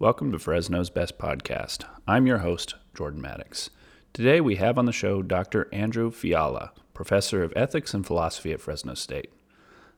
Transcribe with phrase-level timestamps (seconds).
[0.00, 1.82] Welcome to Fresno's Best Podcast.
[2.06, 3.68] I'm your host, Jordan Maddox.
[4.12, 5.66] Today we have on the show Dr.
[5.72, 9.32] Andrew Fiala, professor of ethics and philosophy at Fresno State.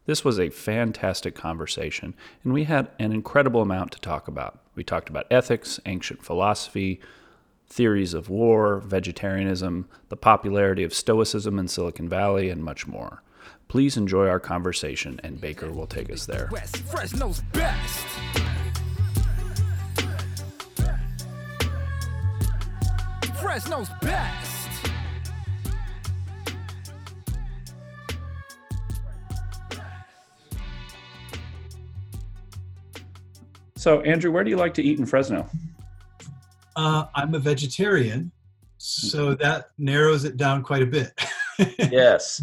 [0.07, 4.61] This was a fantastic conversation, and we had an incredible amount to talk about.
[4.75, 6.99] We talked about ethics, ancient philosophy,
[7.69, 13.23] theories of war, vegetarianism, the popularity of Stoicism in Silicon Valley, and much more.
[13.69, 16.49] Please enjoy our conversation, and Baker will take us there.
[16.89, 17.43] Fresno's
[23.51, 24.71] Fresno's best.
[33.77, 35.51] So, Andrew, where do you like to eat in Fresno?
[36.77, 38.31] Uh, I'm a vegetarian,
[38.79, 41.21] so that narrows it down quite a bit.
[41.91, 42.41] yes,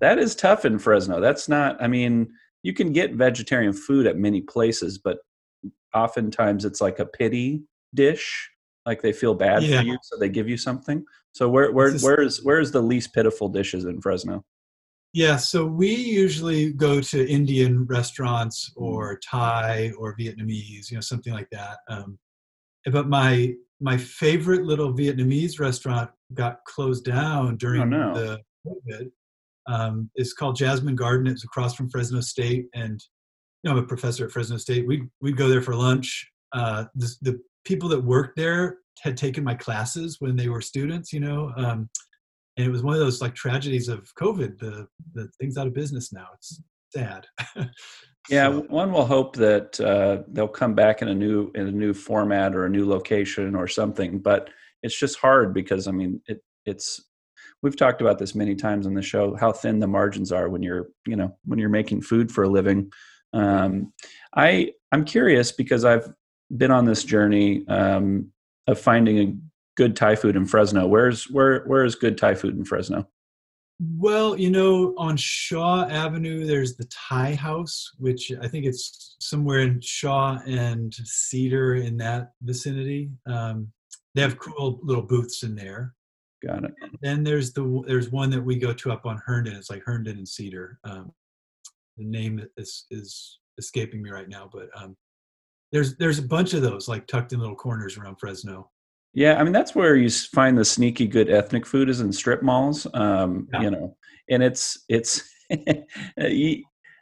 [0.00, 1.20] that is tough in Fresno.
[1.20, 2.32] That's not, I mean,
[2.64, 5.18] you can get vegetarian food at many places, but
[5.94, 7.62] oftentimes it's like a pity
[7.94, 8.50] dish.
[8.86, 9.80] Like they feel bad Yeah.
[9.80, 11.04] for you, so they give you something.
[11.32, 14.44] So where where where is where is the least pitiful dishes in Fresno?
[15.14, 21.32] yeah, so we usually go to Indian restaurants or Thai or Vietnamese, you know, something
[21.32, 21.78] like that.
[21.88, 22.18] Um,
[22.92, 28.14] but my my favorite little Vietnamese restaurant got closed down during Oh, no.
[28.14, 29.10] the COVID.
[29.66, 31.26] Um, it's called Jasmine Garden.
[31.26, 32.98] It's across from Fresno State, and
[33.62, 34.86] you know, I'm a professor at Fresno State.
[34.86, 36.26] We we'd go there for lunch.
[36.52, 41.12] Uh, the, the people that worked there had taken my classes when they were students,
[41.12, 41.88] you know, um,
[42.56, 44.58] and it was one of those like tragedies of COVID.
[44.58, 46.26] The the thing's out of business now.
[46.34, 46.60] It's
[46.94, 47.26] sad.
[48.28, 51.72] Yeah, So, one will hope that uh, they'll come back in a new in a
[51.72, 54.18] new format or a new location or something.
[54.18, 54.50] But
[54.82, 57.02] it's just hard because I mean it it's
[57.62, 60.62] we've talked about this many times on the show how thin the margins are when
[60.62, 62.92] you're you know when you're making food for a living.
[63.32, 63.92] Um,
[64.36, 66.12] I I'm curious because I've
[66.56, 68.30] been on this journey um,
[68.66, 69.36] of finding a
[69.76, 70.86] good Thai food in Fresno.
[70.86, 73.08] Where's where where is good Thai food in Fresno?
[73.80, 79.60] Well, you know, on Shaw Avenue, there's the Thai House, which I think it's somewhere
[79.60, 83.10] in Shaw and Cedar in that vicinity.
[83.26, 83.68] Um,
[84.16, 85.94] they have cool little booths in there.
[86.44, 86.74] Got it.
[87.02, 89.54] Then there's the there's one that we go to up on Herndon.
[89.54, 90.80] It's like Herndon and Cedar.
[90.82, 91.12] Um,
[91.96, 94.96] the name is is escaping me right now, but um,
[95.72, 98.70] there's there's a bunch of those like tucked in little corners around Fresno.
[99.14, 102.42] Yeah, I mean that's where you find the sneaky good ethnic food is in strip
[102.42, 102.86] malls.
[102.94, 103.62] Um, Yeah.
[103.62, 103.96] You know,
[104.30, 105.22] and it's it's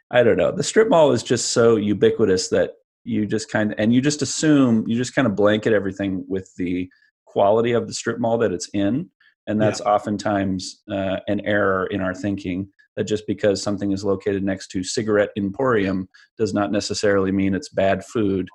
[0.09, 0.51] I don't know.
[0.51, 2.71] The strip mall is just so ubiquitous that
[3.03, 6.49] you just kind of and you just assume you just kind of blanket everything with
[6.57, 6.89] the
[7.25, 9.09] quality of the strip mall that it's in,
[9.47, 12.69] and that's oftentimes uh, an error in our thinking.
[12.97, 17.69] That just because something is located next to Cigarette Emporium does not necessarily mean it's
[17.69, 18.49] bad food.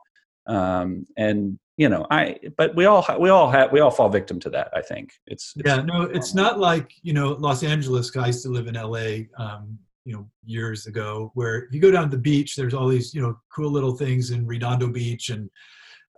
[0.47, 4.09] Um, and you know, I but we all ha- we all have we all fall
[4.09, 4.71] victim to that.
[4.75, 8.15] I think it's, it's Yeah, no, it's not like you know Los Angeles.
[8.17, 11.31] I used to live in LA, um, you know, years ago.
[11.35, 13.97] Where if you go down to the beach, there's all these you know cool little
[13.97, 15.49] things in Redondo Beach, and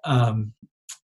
[0.04, 0.52] um,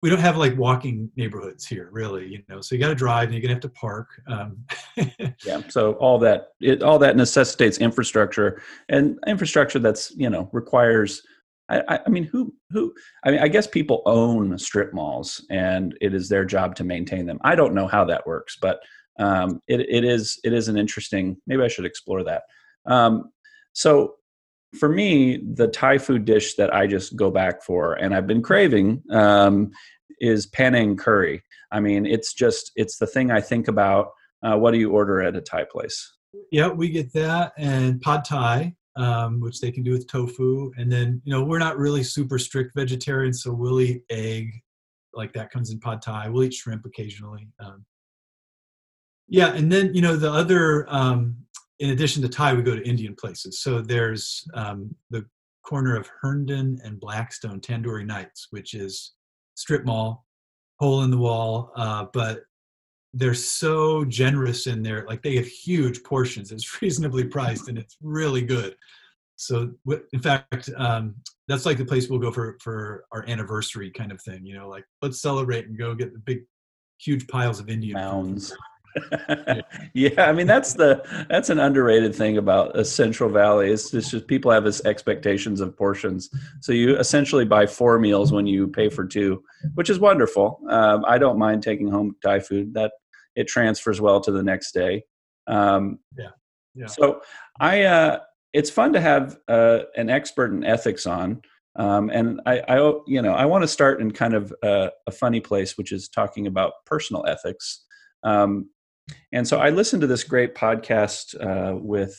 [0.04, 2.26] we don't have like walking neighborhoods here, really.
[2.28, 4.10] You know, so you got to drive, and you're gonna have to park.
[4.28, 4.59] Um,
[5.47, 5.62] yeah.
[5.69, 8.60] So all that it all that necessitates infrastructure
[8.91, 11.22] and infrastructure that's you know requires.
[11.70, 12.93] I, I- mean, who who?
[13.25, 17.25] I mean, I guess people own strip malls, and it is their job to maintain
[17.25, 17.38] them.
[17.41, 18.81] I don't know how that works, but
[19.19, 21.38] um, it it is it is an interesting.
[21.47, 22.43] Maybe I should explore that.
[22.84, 23.31] Um,
[23.72, 24.16] so
[24.75, 28.43] for me, the Thai food dish that I just go back for, and I've been
[28.43, 29.70] craving, um,
[30.20, 31.42] is Panang curry.
[31.70, 34.10] I mean, it's just it's the thing I think about.
[34.42, 36.15] Uh, what do you order at a Thai place?
[36.50, 40.91] yeah, we get that and pad thai, um, which they can do with tofu, and
[40.91, 44.50] then you know we're not really super strict vegetarians, so we'll eat egg,
[45.14, 46.28] like that comes in pad thai.
[46.28, 47.48] We'll eat shrimp occasionally.
[47.60, 47.84] Um,
[49.28, 51.37] yeah, and then you know the other, um,
[51.78, 53.60] in addition to Thai, we go to Indian places.
[53.60, 55.25] So there's um, the
[55.64, 59.14] corner of Herndon and Blackstone Tandoori Nights, which is
[59.54, 60.26] strip mall,
[60.79, 62.44] hole in the wall, uh, but
[63.12, 65.05] they're so generous in there.
[65.06, 66.52] Like they have huge portions.
[66.52, 68.76] It's reasonably priced and it's really good.
[69.37, 69.73] So
[70.12, 71.17] in fact, um,
[71.49, 74.46] that's like the place we'll go for for our anniversary kind of thing.
[74.46, 76.44] You know, like let's celebrate and go get the big,
[76.99, 77.96] huge piles of Indian
[78.49, 78.58] food.
[79.94, 83.70] Yeah, I mean that's the that's an underrated thing about a Central Valley.
[83.70, 86.31] It's just, just people have this expectations of portions.
[86.61, 89.43] So you essentially buy four meals when you pay for two,
[89.75, 90.61] which is wonderful.
[90.69, 92.75] Um, I don't mind taking home Thai food.
[92.75, 92.93] That
[93.37, 95.05] it transfers well to the next day.
[95.46, 96.31] Um, Yeah,
[96.75, 96.87] yeah.
[96.87, 97.20] So
[97.61, 98.20] I, uh,
[98.52, 101.43] it's fun to have uh, an expert in ethics on
[101.76, 102.76] Um, and I, I,
[103.06, 106.08] you know, I want to start in kind of a, a, funny place, which is
[106.08, 107.85] talking about personal ethics.
[108.23, 108.70] Um,
[109.33, 112.17] and so I listened to this great podcast uh, with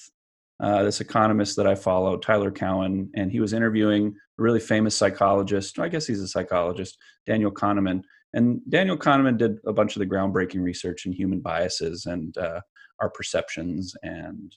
[0.61, 4.95] uh, this economist that I follow, Tyler Cowen, and he was interviewing a really famous
[4.95, 5.79] psychologist.
[5.79, 8.03] I guess he's a psychologist, Daniel Kahneman.
[8.33, 12.61] And Daniel Kahneman did a bunch of the groundbreaking research in human biases and uh,
[13.01, 13.93] our perceptions.
[14.03, 14.55] And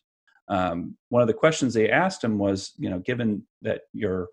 [0.49, 4.29] um, one of the questions they asked him was, you know, given that you're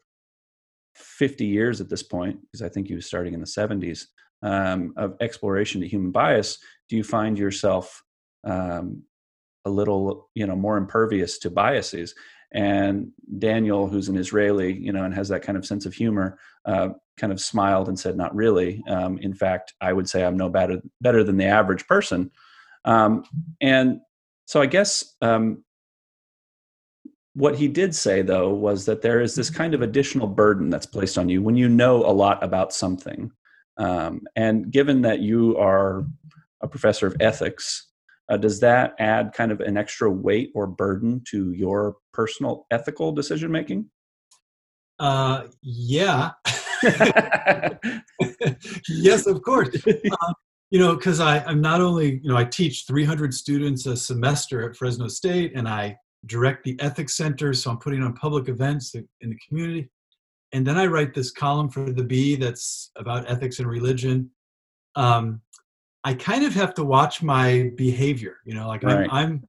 [0.96, 4.06] 50 years at this point, because I think he was starting in the 70s,
[4.46, 8.04] um, of exploration to human bias, do you find yourself
[8.44, 9.02] um,
[9.66, 12.14] a little, you know, more impervious to biases?
[12.54, 16.38] And Daniel, who's an Israeli, you know, and has that kind of sense of humor,
[16.66, 18.84] uh, kind of smiled and said, "Not really.
[18.88, 22.30] Um, in fact, I would say I'm no better better than the average person."
[22.86, 23.24] Um,
[23.62, 24.00] and
[24.46, 25.64] so, I guess um,
[27.34, 30.86] what he did say, though, was that there is this kind of additional burden that's
[30.86, 33.32] placed on you when you know a lot about something.
[33.78, 36.06] Um, and given that you are
[36.62, 37.90] a professor of ethics,
[38.30, 43.12] uh, does that add kind of an extra weight or burden to your personal ethical
[43.12, 43.90] decision making?
[44.98, 46.32] Uh, yeah.
[48.90, 49.76] yes, of course.
[49.86, 50.34] Uh,
[50.72, 54.76] you know, because I'm not only, you know, I teach 300 students a semester at
[54.76, 57.54] Fresno State and I direct the ethics center.
[57.54, 59.90] So I'm putting on public events in the community.
[60.52, 64.32] And then I write this column for the Bee that's about ethics and religion.
[64.96, 65.42] Um,
[66.04, 68.38] I kind of have to watch my behavior.
[68.46, 69.10] You know, like right.
[69.12, 69.44] I'm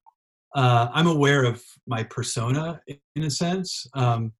[0.55, 2.81] I'm, uh, I'm aware of my persona
[3.15, 3.87] in a sense.
[3.95, 4.33] Um,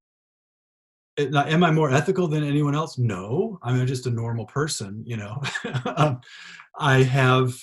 [1.15, 2.97] it, am I more ethical than anyone else?
[2.97, 5.03] No, I'm just a normal person.
[5.05, 5.41] You know,
[5.95, 6.21] um,
[6.79, 7.53] I have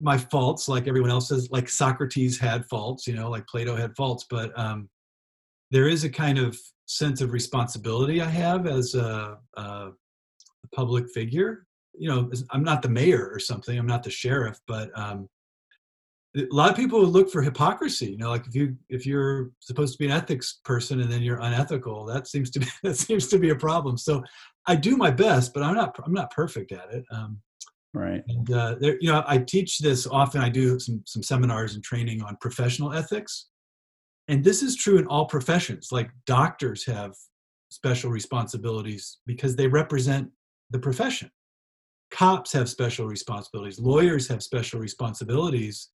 [0.00, 1.50] my faults like everyone else has.
[1.50, 3.06] Like Socrates had faults.
[3.06, 4.88] You know, like Plato had faults, but um,
[5.70, 9.90] there is a kind of sense of responsibility I have as a, a
[10.74, 11.66] public figure.
[11.96, 13.78] You know, I'm not the mayor or something.
[13.78, 15.28] I'm not the sheriff, but um,
[16.36, 18.12] a lot of people look for hypocrisy.
[18.12, 21.22] You know, like if you if you're supposed to be an ethics person and then
[21.22, 23.98] you're unethical, that seems to be that seems to be a problem.
[23.98, 24.22] So
[24.66, 27.04] I do my best, but I'm not I'm not perfect at it.
[27.10, 27.40] Um,
[27.92, 28.22] right.
[28.28, 30.40] And uh, there, you know, I teach this often.
[30.40, 33.48] I do some some seminars and training on professional ethics
[34.28, 35.90] and this is true in all professions.
[35.90, 37.14] Like doctors have
[37.70, 40.30] special responsibilities because they represent
[40.70, 41.30] the profession.
[42.10, 43.78] Cops have special responsibilities.
[43.78, 45.90] Lawyers have special responsibilities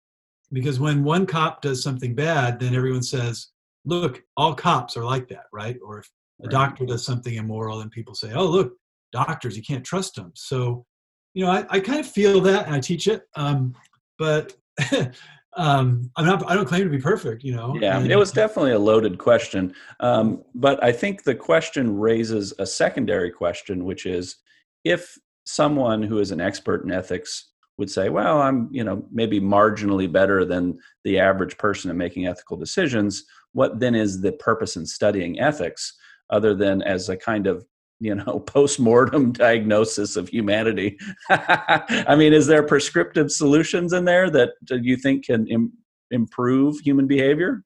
[0.51, 3.47] because when one cop does something bad then everyone says
[3.85, 5.77] look all cops are like that right?
[5.83, 6.09] Or if
[6.43, 8.73] a doctor does something immoral and people say oh look
[9.11, 10.85] doctors you can't trust them so
[11.33, 13.75] you know i, I kind of feel that and i teach it um,
[14.17, 14.53] but
[15.57, 18.31] um i'm not i don't claim to be perfect you know yeah and, it was
[18.31, 19.73] definitely a loaded question.
[19.99, 24.37] Um but i think the question raises a secondary question which is
[24.83, 29.39] if someone who is an expert in ethics would say well i'm you know maybe
[29.39, 34.75] marginally better than the average person in making ethical decisions what then is the purpose
[34.75, 35.93] in studying ethics
[36.29, 37.65] other than as a kind of
[37.99, 40.97] you know post-mortem diagnosis of humanity.
[41.29, 45.73] I mean is there prescriptive solutions in there that you think can Im-
[46.11, 47.63] improve human behavior?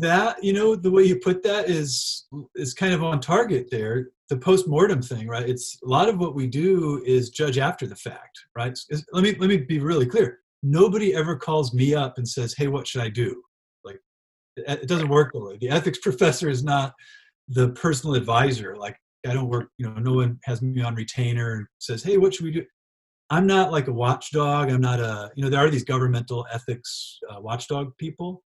[0.00, 4.08] That you know the way you put that is is kind of on target there.
[4.30, 7.96] The post-mortem thing right it's a lot of what we do is judge after the
[7.96, 8.78] fact right?
[8.88, 10.38] It's, let me let me be really clear.
[10.62, 13.42] Nobody ever calls me up and says hey what should i do?
[13.84, 14.00] Like
[14.56, 15.58] it doesn't work way.
[15.60, 16.94] The ethics professor is not
[17.48, 18.76] the personal advisor.
[18.76, 18.96] Like
[19.26, 22.34] I don't work, you know, no one has me on retainer and says, hey, what
[22.34, 22.64] should we do?
[23.30, 24.70] I'm not like a watchdog.
[24.70, 28.42] I'm not a, you know, there are these governmental ethics uh, watchdog people.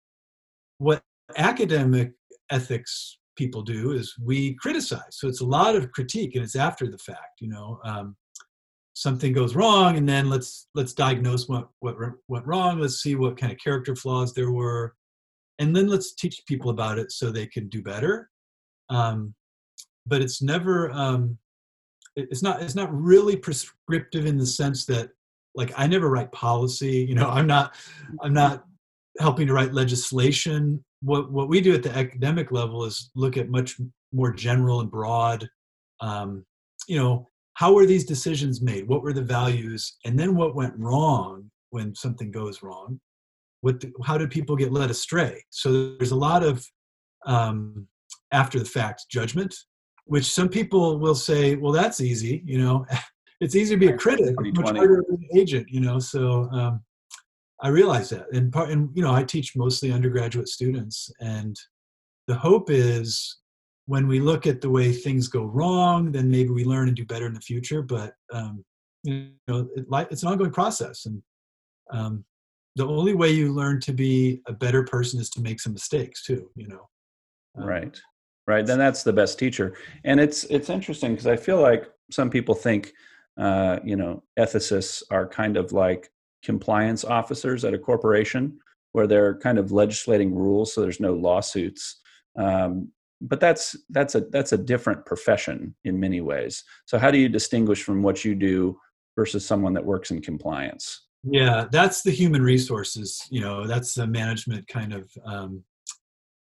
[0.78, 1.02] What
[1.36, 2.12] academic
[2.50, 5.10] ethics people do is we criticize.
[5.10, 7.78] So it's a lot of critique and it's after the fact, you know.
[7.84, 8.16] Um,
[8.94, 11.96] something goes wrong and then let's let's diagnose what what
[12.28, 14.94] went wrong let's see what kind of character flaws there were
[15.58, 18.28] and then let's teach people about it so they can do better
[18.90, 19.34] um,
[20.06, 21.38] but it's never um,
[22.16, 25.10] it's not it's not really prescriptive in the sense that
[25.54, 27.04] like I never write policy.
[27.08, 27.74] You know, I'm not
[28.20, 28.64] I'm not
[29.18, 30.82] helping to write legislation.
[31.02, 33.80] What what we do at the academic level is look at much
[34.12, 35.48] more general and broad.
[36.00, 36.44] Um,
[36.88, 38.88] you know, how were these decisions made?
[38.88, 39.98] What were the values?
[40.04, 43.00] And then what went wrong when something goes wrong?
[43.60, 45.42] What the, how did people get led astray?
[45.50, 46.66] So there's a lot of
[47.24, 47.86] um,
[48.32, 49.54] after the fact judgment
[50.06, 52.42] which some people will say, well, that's easy.
[52.44, 52.86] You know,
[53.40, 55.68] it's easy to be a critic, much harder to be an agent.
[55.68, 56.82] You know, so um,
[57.60, 61.56] I realize that, and part, and you know, I teach mostly undergraduate students, and
[62.26, 63.38] the hope is
[63.86, 67.04] when we look at the way things go wrong, then maybe we learn and do
[67.04, 67.82] better in the future.
[67.82, 68.64] But um,
[69.02, 71.22] you know, it, it's an ongoing process, and
[71.92, 72.24] um,
[72.76, 76.24] the only way you learn to be a better person is to make some mistakes
[76.24, 76.50] too.
[76.56, 76.88] You know,
[77.58, 78.00] um, right,
[78.46, 78.64] right.
[78.64, 82.54] Then that's the best teacher, and it's it's interesting because I feel like some people
[82.54, 82.92] think,
[83.38, 86.10] uh, you know, ethicists are kind of like
[86.42, 88.58] compliance officers at a corporation
[88.92, 92.00] where they're kind of legislating rules so there's no lawsuits.
[92.36, 96.64] Um, but that's that's a that's a different profession in many ways.
[96.86, 98.78] So how do you distinguish from what you do
[99.16, 101.06] versus someone that works in compliance?
[101.24, 105.62] Yeah that's the human resources you know that's the management kind of um,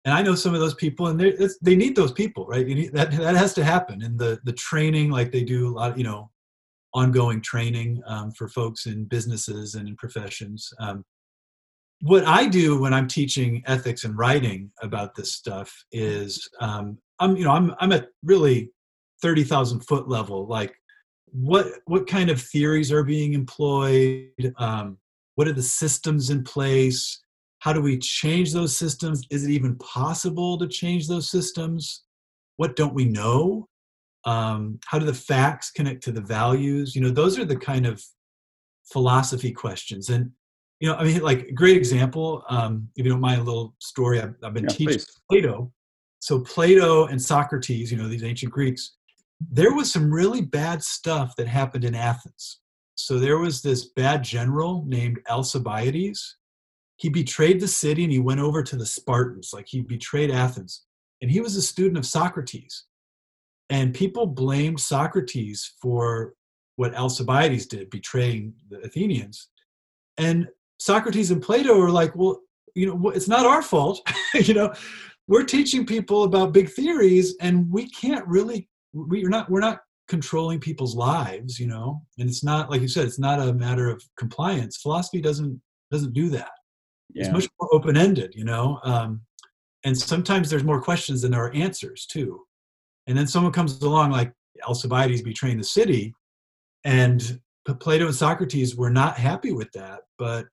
[0.07, 2.91] and i know some of those people and they they need those people right need,
[2.93, 5.97] that that has to happen and the the training like they do a lot of,
[5.97, 6.31] you know
[6.95, 11.05] ongoing training um, for folks in businesses and in professions um,
[12.01, 17.35] what I do when I'm teaching ethics and writing about this stuff is um, I'm
[17.35, 18.71] you know I'm I'm at really
[19.21, 20.47] thirty thousand foot level.
[20.47, 20.75] Like
[21.31, 24.53] what what kind of theories are being employed?
[24.57, 24.97] Um,
[25.35, 27.23] what are the systems in place?
[27.59, 29.23] How do we change those systems?
[29.31, 32.03] Is it even possible to change those systems?
[32.57, 33.67] What don't we know?
[34.25, 36.95] Um, how do the facts connect to the values?
[36.95, 38.03] You know, those are the kind of
[38.91, 40.09] philosophy questions.
[40.09, 40.31] And
[40.79, 42.43] you know, I mean, like great example.
[42.49, 45.21] Um, if you don't mind a little story, I've, I've been yeah, teaching please.
[45.29, 45.71] Plato.
[46.19, 48.97] So Plato and Socrates, you know, these ancient Greeks,
[49.51, 52.59] there was some really bad stuff that happened in Athens.
[52.95, 56.36] So there was this bad general named Alcibiades.
[56.97, 60.83] He betrayed the city and he went over to the Spartans, like he betrayed Athens.
[61.21, 62.85] And he was a student of Socrates.
[63.69, 66.33] And people blamed Socrates for
[66.75, 69.49] what Alcibiades did, betraying the Athenians.
[70.17, 70.47] And
[70.79, 72.39] Socrates and Plato are like, well,
[72.75, 74.07] you know, it's not our fault.
[74.35, 74.73] you know,
[75.27, 78.69] we're teaching people about big theories, and we can't really.
[78.93, 79.49] We're not.
[79.49, 81.59] We're not controlling people's lives.
[81.59, 83.05] You know, and it's not like you said.
[83.05, 84.77] It's not a matter of compliance.
[84.77, 85.59] Philosophy doesn't
[85.91, 86.51] doesn't do that.
[87.13, 87.23] Yeah.
[87.25, 88.33] It's much more open ended.
[88.35, 89.21] You know, um,
[89.83, 92.41] and sometimes there's more questions than there are answers too.
[93.07, 94.33] And then someone comes along like
[94.67, 96.13] Alcibiades betraying the city,
[96.83, 97.39] and
[97.75, 100.47] Plato and Socrates were not happy with that, but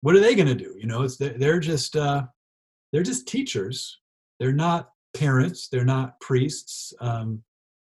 [0.00, 0.74] what are they going to do?
[0.78, 2.24] You know, it's they're just uh,
[2.92, 3.98] they're just teachers.
[4.38, 5.68] They're not parents.
[5.68, 7.42] They're not priests, um,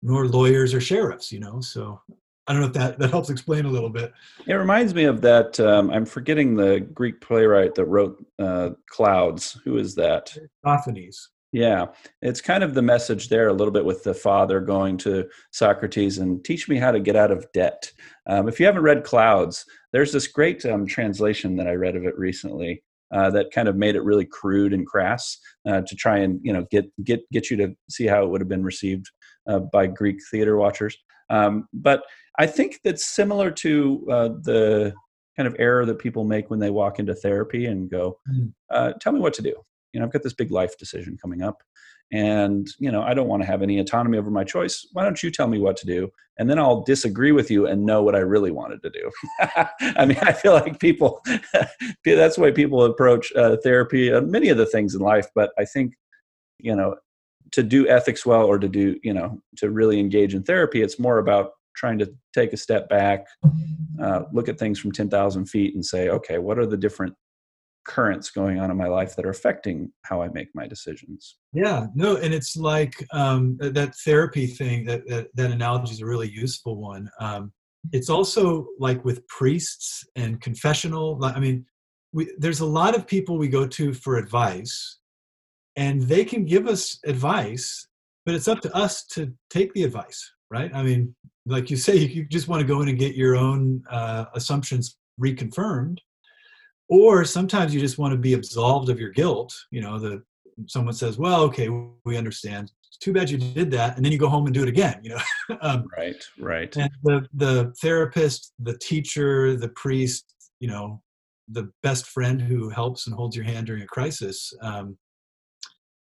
[0.03, 1.33] nor lawyers or sheriffs.
[1.33, 2.01] You know, so
[2.47, 4.13] I don't know if that that helps explain a little bit.
[4.47, 5.59] It reminds me of that.
[5.59, 9.59] Um, I'm forgetting the Greek playwright that wrote uh, Clouds.
[9.65, 10.37] Who is that?
[10.65, 11.31] Aristophanes.
[11.53, 11.87] Yeah,
[12.23, 16.19] it's kind of the message there a little bit with the father going to Socrates
[16.19, 17.91] and teach me how to get out of debt.
[18.27, 22.05] Um, if you haven't read Clouds, there's this great um, translation that I read of
[22.05, 26.19] it recently uh, that kind of made it really crude and crass uh, to try
[26.19, 29.11] and you know get get get you to see how it would have been received
[29.49, 30.97] uh, by Greek theater watchers.
[31.31, 32.05] Um, but
[32.39, 34.95] I think that's similar to uh, the
[35.37, 38.99] kind of error that people make when they walk into therapy and go, mm.
[39.01, 39.55] "Tell me what to do."
[39.97, 41.63] you know i've got this big life decision coming up
[42.13, 45.23] and you know i don't want to have any autonomy over my choice why don't
[45.23, 48.15] you tell me what to do and then i'll disagree with you and know what
[48.15, 49.11] i really wanted to do
[49.97, 51.23] i mean i feel like people
[52.05, 55.51] that's the way people approach uh, therapy and many of the things in life but
[55.59, 55.95] i think
[56.61, 56.95] you know
[57.53, 60.99] to do ethics well or to do you know to really engage in therapy it's
[60.99, 63.27] more about trying to take a step back
[64.03, 67.15] uh, look at things from 10000 feet and say okay what are the different
[67.87, 71.37] currents going on in my life that are affecting how I make my decisions.
[71.53, 74.85] Yeah, no, and it's like um, that therapy thing.
[74.87, 77.09] That, that, that analogy is a really useful one.
[77.21, 77.53] Um,
[77.93, 81.25] it's also like with priests and confessional.
[81.25, 81.65] I mean,
[82.13, 84.99] we, there's a lot of people we go to for advice,
[85.77, 87.87] and they can give us advice,
[88.25, 90.71] but it's up to us to take the advice, right?
[90.75, 91.15] I mean,
[91.45, 94.97] like you say, you just want to go in and get your own uh, assumptions
[95.21, 95.99] reconfirmed
[96.89, 100.23] or sometimes you just want to be absolved of your guilt you know the
[100.67, 101.69] someone says well okay
[102.05, 102.73] we understand.
[102.89, 105.01] It's too bad you did that and then you go home and do it again
[105.03, 105.21] you know?
[105.61, 106.77] Um, right right.
[106.77, 111.01] and the the therapist the teacher the priest you know
[111.49, 114.97] the best friend who helps and holds your hand during a crisis um,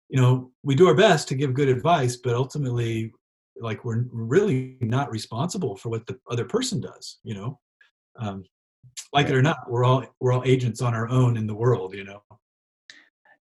[0.09, 3.13] you know we do our best to give good advice but ultimately
[3.61, 7.59] like we're really not responsible for what the other person does you know?
[8.19, 8.45] Um,
[9.13, 11.95] like it or not we're all we're all agents on our own in the world
[11.95, 12.23] you know?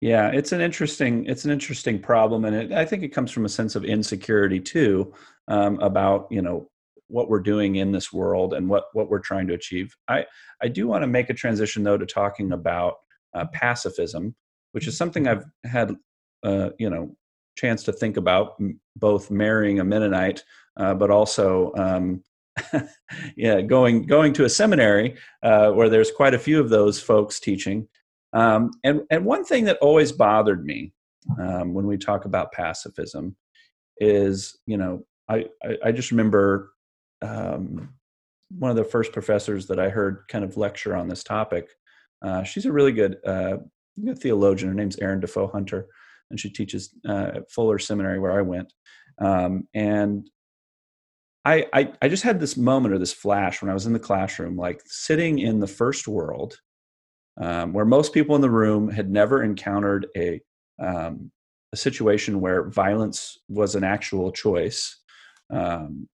[0.02, 3.46] Yeah it's an interesting it's an interesting problem and it, i think it comes from
[3.46, 5.14] a sense of insecurity too
[5.48, 6.70] um, about you know
[7.08, 9.96] what we're doing in this world and what what we're trying to achieve.
[10.08, 10.26] I
[10.62, 12.96] i do want to make a transition though to talking about
[13.36, 14.36] uh, pacifism
[14.72, 15.96] which is something i've had
[16.44, 17.16] uh, you know
[17.56, 18.62] chance to think about
[18.96, 20.44] both marrying a Mennonite,
[20.78, 22.24] uh, but also um,
[23.36, 27.40] yeah, going going to a seminary uh, where there's quite a few of those folks
[27.40, 27.88] teaching.
[28.34, 30.94] Um, and and one thing that always bothered me
[31.40, 33.36] um, when we talk about pacifism
[33.98, 36.74] is, you know, I I, I just remember
[37.22, 37.94] um,
[38.58, 41.70] one of the first professors that I heard kind of lecture on this topic.
[42.22, 43.58] Uh, she's a really good, uh,
[44.04, 44.70] good theologian.
[44.70, 45.88] Her name's Erin Dufault-Hunter,
[46.30, 48.74] and she teaches uh, at Fuller Seminary where I went.
[49.20, 50.30] Um, and
[51.46, 54.00] I, I, I just had this moment or this flash when I was in the
[54.00, 56.58] classroom, like sitting in the first world,
[57.40, 60.42] um, where most people in the room had never encountered a
[60.80, 61.32] um,
[61.72, 65.00] a situation where violence was an actual choice.
[65.50, 66.08] Um,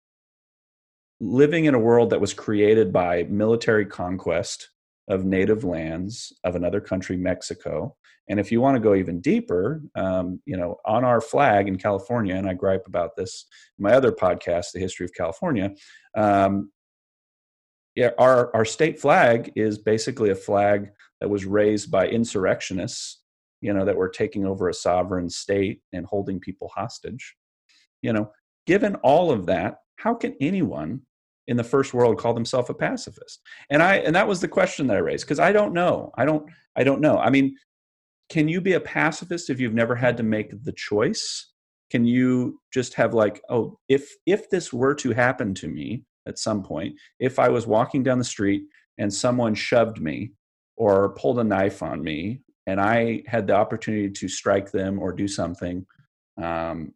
[1.19, 4.69] living in a world that was created by military conquest
[5.07, 7.95] of native lands of another country, Mexico.
[8.29, 11.77] And if you want to go even deeper, um, you know, on our flag in
[11.77, 13.45] California, and I gripe about this
[13.79, 15.73] in my other podcast, The History of California.
[16.15, 16.71] Um,
[17.95, 23.21] yeah, our our state flag is basically a flag that was raised by insurrectionists,
[23.61, 27.35] you know, that were taking over a sovereign state and holding people hostage.
[28.01, 28.31] You know,
[28.67, 31.01] given all of that, how can anyone
[31.47, 33.41] in the first world call themselves a pacifist?
[33.69, 36.11] And I and that was the question that I raised because I don't know.
[36.15, 37.17] I don't I don't know.
[37.17, 37.55] I mean,
[38.29, 41.51] can you be a pacifist if you've never had to make the choice?
[41.89, 46.37] Can you just have like, oh, if if this were to happen to me at
[46.37, 48.63] some point, if I was walking down the street
[48.97, 50.31] and someone shoved me
[50.75, 55.13] or pulled a knife on me and I had the opportunity to strike them or
[55.13, 55.85] do something,
[56.41, 56.93] um,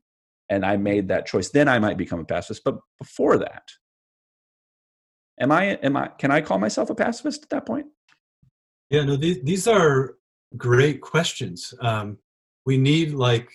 [0.49, 2.63] and I made that choice, then I might become a pacifist.
[2.65, 3.63] But before that,
[5.41, 7.87] am I am I can I call myself a pacifist at that point?
[8.89, 10.15] Yeah, no, these these are
[10.55, 11.73] great questions.
[11.81, 12.17] Um,
[12.65, 13.49] we need like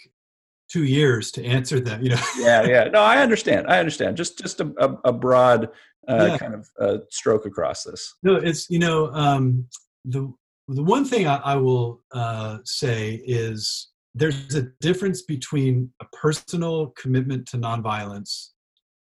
[0.71, 2.03] two years to answer them.
[2.03, 2.23] You know.
[2.39, 2.85] yeah, yeah.
[2.85, 3.67] No, I understand.
[3.69, 4.17] I understand.
[4.17, 5.71] Just just a, a, a broad
[6.09, 6.39] uh, yeah.
[6.39, 8.15] kind of uh, stroke across this.
[8.23, 9.67] No, it's you know um,
[10.05, 10.33] the
[10.69, 16.89] the one thing I, I will uh, say is there's a difference between a personal
[16.97, 18.51] commitment to nonviolence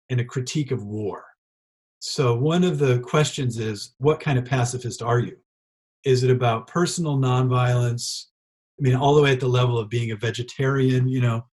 [0.10, 1.26] and a critique of war.
[2.04, 5.38] So, one of the questions is what kind of pacifist are you?
[6.04, 8.26] Is it about personal nonviolence?
[8.80, 11.46] I mean, all the way at the level of being a vegetarian, you know,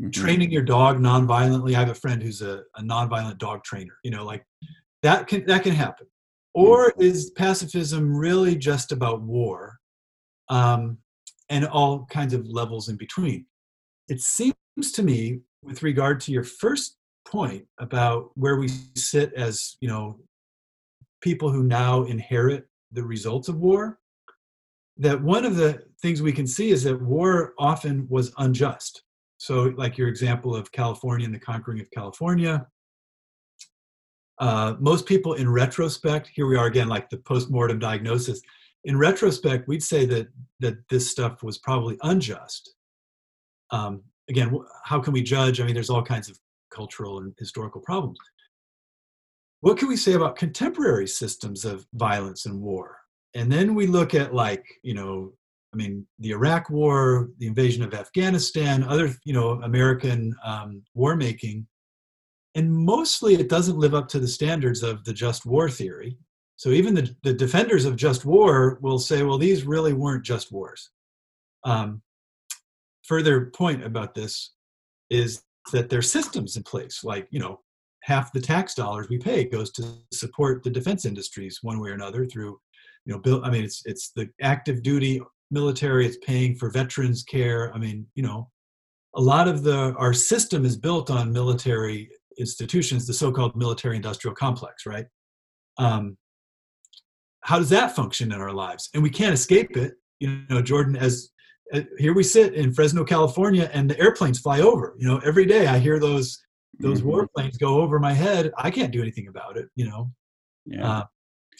[0.00, 0.10] mm-hmm.
[0.10, 1.76] training your dog nonviolently.
[1.76, 4.44] I have a friend who's a, a nonviolent dog trainer, you know, like
[5.04, 6.08] that can that can happen.
[6.52, 7.02] Or mm-hmm.
[7.02, 9.78] is pacifism really just about war?
[10.48, 10.98] Um,
[11.48, 13.46] and all kinds of levels in between.
[14.08, 14.54] It seems
[14.94, 20.18] to me, with regard to your first point about where we sit as you know
[21.20, 23.98] people who now inherit the results of war,
[24.98, 29.02] that one of the things we can see is that war often was unjust.
[29.38, 32.66] So, like your example of California and the conquering of California,
[34.38, 38.40] uh, most people in retrospect, here we are again, like the post-mortem diagnosis,
[38.84, 40.28] in retrospect, we'd say that
[40.60, 42.74] that this stuff was probably unjust.
[43.70, 45.60] Um, again, how can we judge?
[45.60, 46.38] I mean, there's all kinds of
[46.72, 48.18] cultural and historical problems.
[49.60, 52.98] What can we say about contemporary systems of violence and war?
[53.34, 55.32] And then we look at like, you know,
[55.72, 61.16] I mean, the Iraq War, the invasion of Afghanistan, other, you know, American um, war
[61.16, 61.66] making,
[62.54, 66.18] and mostly it doesn't live up to the standards of the just war theory
[66.62, 70.52] so even the, the defenders of just war will say, well, these really weren't just
[70.52, 70.90] wars.
[71.64, 72.02] Um,
[73.02, 74.52] further point about this
[75.10, 77.60] is that there are systems in place, like, you know,
[78.02, 81.94] half the tax dollars we pay goes to support the defense industries one way or
[81.94, 82.58] another through,
[83.04, 85.20] you know, bill, I mean, it's, it's the active duty
[85.50, 87.72] military, it's paying for veterans care.
[87.74, 88.50] I mean, you know,
[89.14, 94.34] a lot of the, our system is built on military institutions, the so-called military industrial
[94.34, 95.06] complex, right?
[95.78, 96.16] Um,
[97.42, 98.88] how does that function in our lives?
[98.94, 99.94] And we can't escape it.
[100.20, 101.30] You know, Jordan, as
[101.98, 104.94] here we sit in Fresno, California, and the airplanes fly over.
[104.98, 106.42] You know, every day I hear those
[106.78, 107.10] those mm-hmm.
[107.10, 108.52] warplanes go over my head.
[108.56, 109.68] I can't do anything about it.
[109.76, 110.10] You know,
[110.66, 110.90] yeah.
[110.90, 111.04] Uh,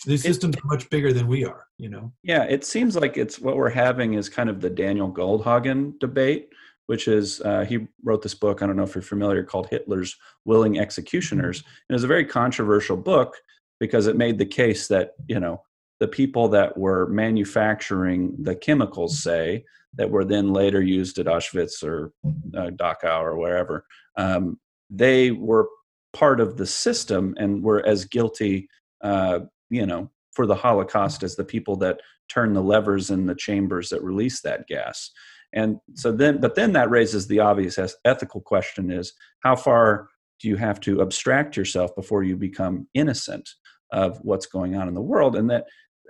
[0.06, 1.66] these systems are much bigger than we are.
[1.78, 2.12] You know.
[2.22, 6.48] Yeah, it seems like it's what we're having is kind of the Daniel Goldhagen debate,
[6.86, 8.62] which is uh, he wrote this book.
[8.62, 11.60] I don't know if you're familiar, called Hitler's Willing Executioners.
[11.60, 11.68] Mm-hmm.
[11.88, 13.36] And it was a very controversial book
[13.80, 15.62] because it made the case that you know
[16.00, 21.82] the people that were manufacturing the chemicals, say, that were then later used at Auschwitz
[21.82, 22.12] or
[22.56, 23.84] uh, Dachau or wherever,
[24.16, 24.58] um,
[24.90, 25.68] they were
[26.12, 28.68] part of the system and were as guilty,
[29.02, 33.34] uh, you know, for the Holocaust as the people that turned the levers in the
[33.34, 35.10] chambers that released that gas.
[35.52, 40.08] and so then but then that raises the obvious ethical question is how far
[40.40, 43.48] do you have to abstract yourself before you become innocent
[43.92, 45.64] of what's going on in the world and that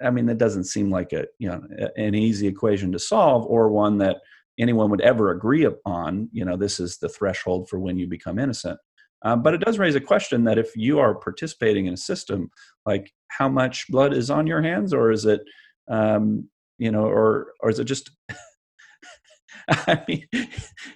[0.05, 1.63] i mean that doesn't seem like a you know
[1.97, 4.19] an easy equation to solve or one that
[4.59, 6.29] anyone would ever agree upon.
[6.33, 8.79] You know this is the threshold for when you become innocent.
[9.25, 12.51] Um, but it does raise a question that if you are participating in a system
[12.87, 15.43] like how much blood is on your hands or is it
[15.89, 18.11] um, you know or or is it just
[19.69, 20.27] i mean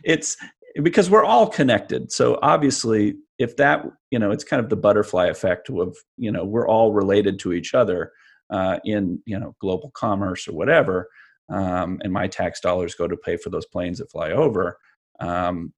[0.02, 0.36] it's
[0.82, 2.12] because we're all connected.
[2.12, 6.44] So obviously if that you know it's kind of the butterfly effect of you know
[6.44, 8.12] we're all related to each other
[8.50, 11.08] uh, in you know global commerce or whatever
[11.48, 14.78] um, and my tax dollars go to pay for those planes that fly over
[15.20, 15.72] um,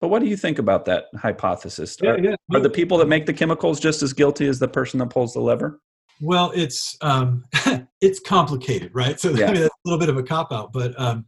[0.00, 2.36] but what do you think about that hypothesis yeah, are, yeah.
[2.54, 5.32] are, the people that make the chemicals just as guilty as the person that pulls
[5.32, 5.80] the lever
[6.20, 7.44] well it's um,
[8.00, 9.46] it's complicated right so yeah.
[9.46, 11.26] I mean, that's a little bit of a cop out but um,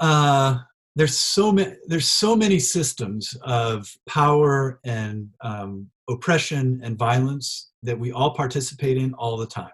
[0.00, 0.58] uh,
[1.00, 7.98] there's so many there's so many systems of power and um, oppression and violence that
[7.98, 9.72] we all participate in all the time.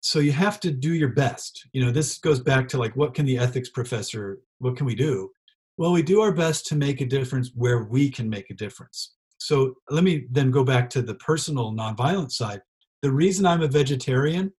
[0.00, 1.68] So you have to do your best.
[1.74, 4.94] You know this goes back to like what can the ethics professor what can we
[4.94, 5.30] do?
[5.76, 9.12] Well we do our best to make a difference where we can make a difference.
[9.36, 12.62] So let me then go back to the personal nonviolent side.
[13.02, 14.50] The reason i'm a vegetarian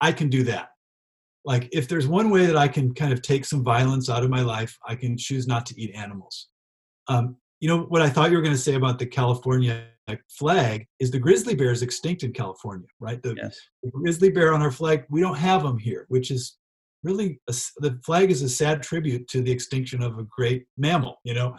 [0.00, 0.71] i can do that
[1.44, 4.30] like if there's one way that i can kind of take some violence out of
[4.30, 6.48] my life i can choose not to eat animals
[7.08, 9.84] um, you know what i thought you were going to say about the california
[10.28, 13.58] flag is the grizzly bear is extinct in california right the, yes.
[13.82, 16.58] the grizzly bear on our flag we don't have them here which is
[17.02, 21.16] really a, the flag is a sad tribute to the extinction of a great mammal
[21.24, 21.56] you know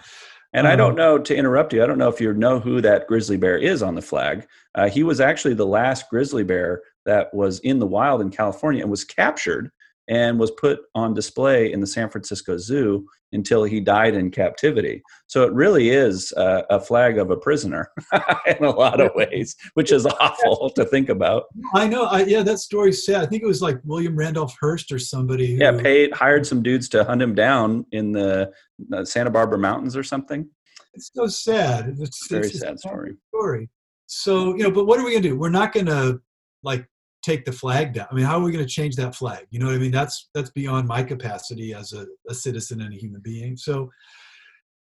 [0.53, 1.83] and I don't um, know to interrupt you.
[1.83, 4.45] I don't know if you know who that grizzly bear is on the flag.
[4.75, 8.81] Uh, he was actually the last grizzly bear that was in the wild in California
[8.81, 9.71] and was captured
[10.09, 15.01] and was put on display in the San Francisco Zoo until he died in captivity.
[15.27, 17.89] So it really is a, a flag of a prisoner
[18.45, 21.45] in a lot of ways, which is awful to think about.
[21.73, 22.03] I know.
[22.03, 23.23] I, yeah, that story's sad.
[23.23, 25.55] I think it was like William Randolph Hearst or somebody.
[25.55, 28.51] Who, yeah, paid hired some dudes to hunt him down in the,
[28.89, 30.47] the Santa Barbara Mountains or something.
[30.93, 31.95] It's so sad.
[31.99, 33.15] It's, very it's sad story.
[33.29, 33.69] Story.
[34.05, 35.37] So you know, but what are we gonna do?
[35.37, 36.19] We're not gonna
[36.61, 36.87] like
[37.23, 38.07] take the flag down.
[38.11, 39.45] I mean, how are we going to change that flag?
[39.49, 39.91] You know what I mean?
[39.91, 43.57] That's that's beyond my capacity as a, a citizen and a human being.
[43.57, 43.89] So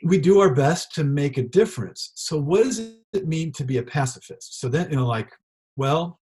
[0.03, 2.13] we do our best to make a difference.
[2.15, 2.79] So what does
[3.13, 4.61] it mean to be a pacifist?
[4.61, 5.31] So then, you know, like,
[5.77, 6.21] well,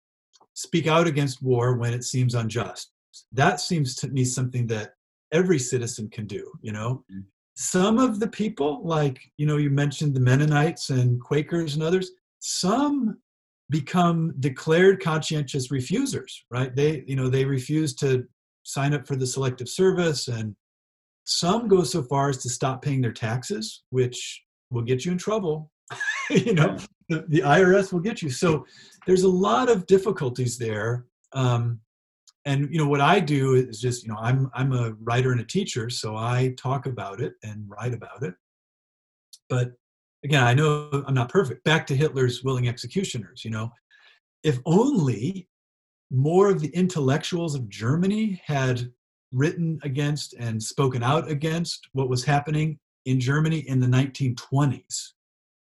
[0.54, 2.91] speak out against war when it seems unjust.
[3.34, 4.94] That seems to me something that
[5.32, 7.04] every citizen can do, you know.
[7.12, 7.22] Mm-hmm.
[7.58, 12.12] Some of the people, like, you know, you mentioned the Mennonites and Quakers and others,
[12.39, 13.18] some
[13.69, 16.75] become declared conscientious refusers right?
[16.75, 18.25] They you know they refuse to
[18.63, 20.56] sign up for the selective service and
[21.23, 25.17] some go so far as to stop paying their taxes which will get you in
[25.17, 25.71] trouble.
[26.32, 26.78] You know
[27.10, 28.32] the, the, irs will get you.
[28.32, 28.65] So
[29.06, 31.80] there's a lot of difficulties there um,
[32.45, 35.41] and you know what i do is just you know i'm i'm a writer and
[35.41, 38.34] a teacher so i talk about it and write about it.
[39.49, 39.73] But
[40.26, 41.64] again, I know I'm not perfect.
[41.64, 43.72] Back to Hitler's willing executioners, you know,
[44.44, 45.48] if only
[46.12, 48.92] more of the intellectuals of Germany had
[49.32, 55.12] written against and spoken out against what was happening in Germany in the 1920s.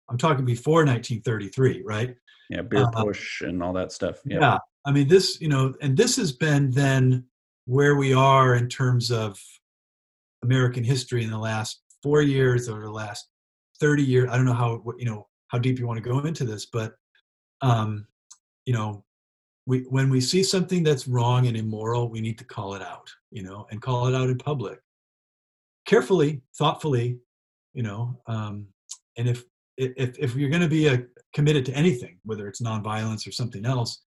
[0.08, 2.14] I'm talking before 1933, right?
[2.48, 4.20] Yeah, beer uh, Putsch uh, and all that stuff.
[4.24, 4.38] Yeah.
[4.40, 4.58] yeah.
[4.84, 7.24] I mean, this, you know, and this has been then
[7.66, 9.38] where we are in terms of
[10.42, 13.28] American history in the last four years or the last
[13.80, 16.44] 30 years i don't know how you know how deep you want to go into
[16.44, 16.94] this but
[17.62, 18.06] um
[18.64, 19.04] you know
[19.66, 23.10] we when we see something that's wrong and immoral we need to call it out
[23.30, 24.78] you know and call it out in public.
[25.86, 27.18] Carefully thoughtfully
[27.74, 28.66] you know um
[29.16, 29.44] and if
[29.76, 33.64] if if you're going to be a, committed to anything whether it's nonviolence or something
[33.64, 34.02] else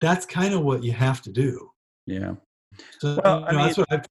[0.00, 1.70] that's kind of what you have to do.
[2.06, 2.34] Yeah.
[2.98, 4.02] So well, you know, I mean,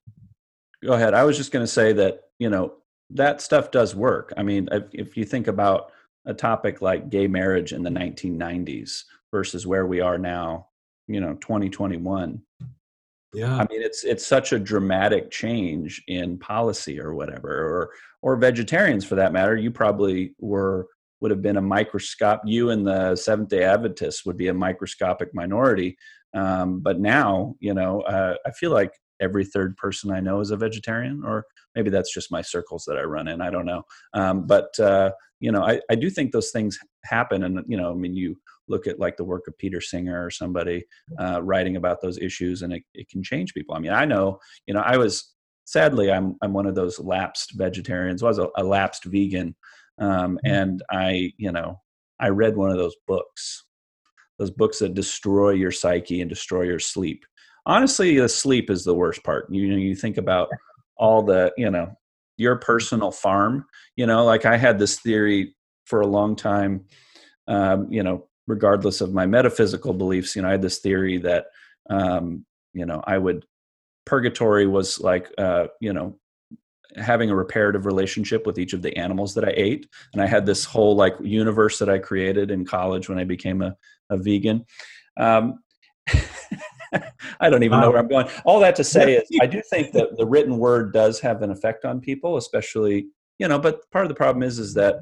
[0.85, 1.13] go ahead.
[1.13, 2.73] I was just going to say that you know
[3.11, 4.33] that stuff does work.
[4.37, 5.91] I mean, if, if you think about
[6.25, 10.67] a topic like gay marriage in the 1990s versus where we are now,
[11.07, 12.41] you know, 2021.
[13.33, 13.55] Yeah.
[13.55, 17.91] I mean, it's it's such a dramatic change in policy or whatever, or
[18.21, 19.55] or vegetarians for that matter.
[19.55, 20.87] You probably were
[21.21, 22.41] would have been a microscope.
[22.45, 25.97] You and the Seventh Day Adventists would be a microscopic minority.
[26.33, 30.51] Um, but now, you know, uh, I feel like every third person I know is
[30.51, 33.41] a vegetarian, or maybe that's just my circles that I run in.
[33.41, 33.83] I don't know.
[34.13, 37.91] Um, but uh, you know, I, I do think those things happen, and you know,
[37.91, 40.85] I mean, you look at like the work of Peter Singer or somebody
[41.19, 43.75] uh, writing about those issues, and it, it can change people.
[43.75, 45.33] I mean, I know, you know, I was
[45.65, 48.23] sadly, I'm I'm one of those lapsed vegetarians.
[48.23, 49.55] I was a, a lapsed vegan,
[49.99, 50.51] um, Mhm.
[50.51, 51.79] and I, you know,
[52.19, 53.63] I read one of those books,
[54.37, 57.25] those books that destroy your psyche and destroy your sleep.
[57.65, 59.47] Honestly, the sleep is the worst part.
[59.51, 60.49] You know, you think about
[60.99, 61.97] all the, you know,
[62.37, 63.65] your personal farm.
[63.95, 66.85] You know, like I had this theory for a long time.
[67.47, 71.47] Um, you know, regardless of my metaphysical beliefs, you know, I had this theory that,
[71.89, 73.45] um, you know, I would
[74.05, 76.19] purgatory was like, uh, you know,
[76.95, 79.87] having a reparative relationship with each of the animals that I ate.
[80.13, 83.61] And I had this whole like universe that I created in college when I became
[83.61, 83.75] a,
[84.09, 84.65] a vegan.
[85.17, 85.59] Um,
[87.39, 88.27] I don't even know where I'm going.
[88.45, 91.51] All that to say is, I do think that the written word does have an
[91.51, 93.59] effect on people, especially you know.
[93.59, 94.95] But part of the problem is, is that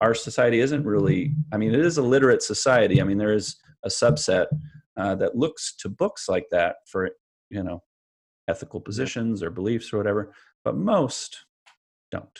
[0.00, 1.34] our society isn't really.
[1.52, 3.00] I mean, it is a literate society.
[3.00, 4.46] I mean, there is a subset
[4.96, 7.10] uh, that looks to books like that for
[7.50, 7.82] you know
[8.48, 10.32] ethical positions or beliefs or whatever,
[10.64, 11.44] but most
[12.10, 12.38] don't.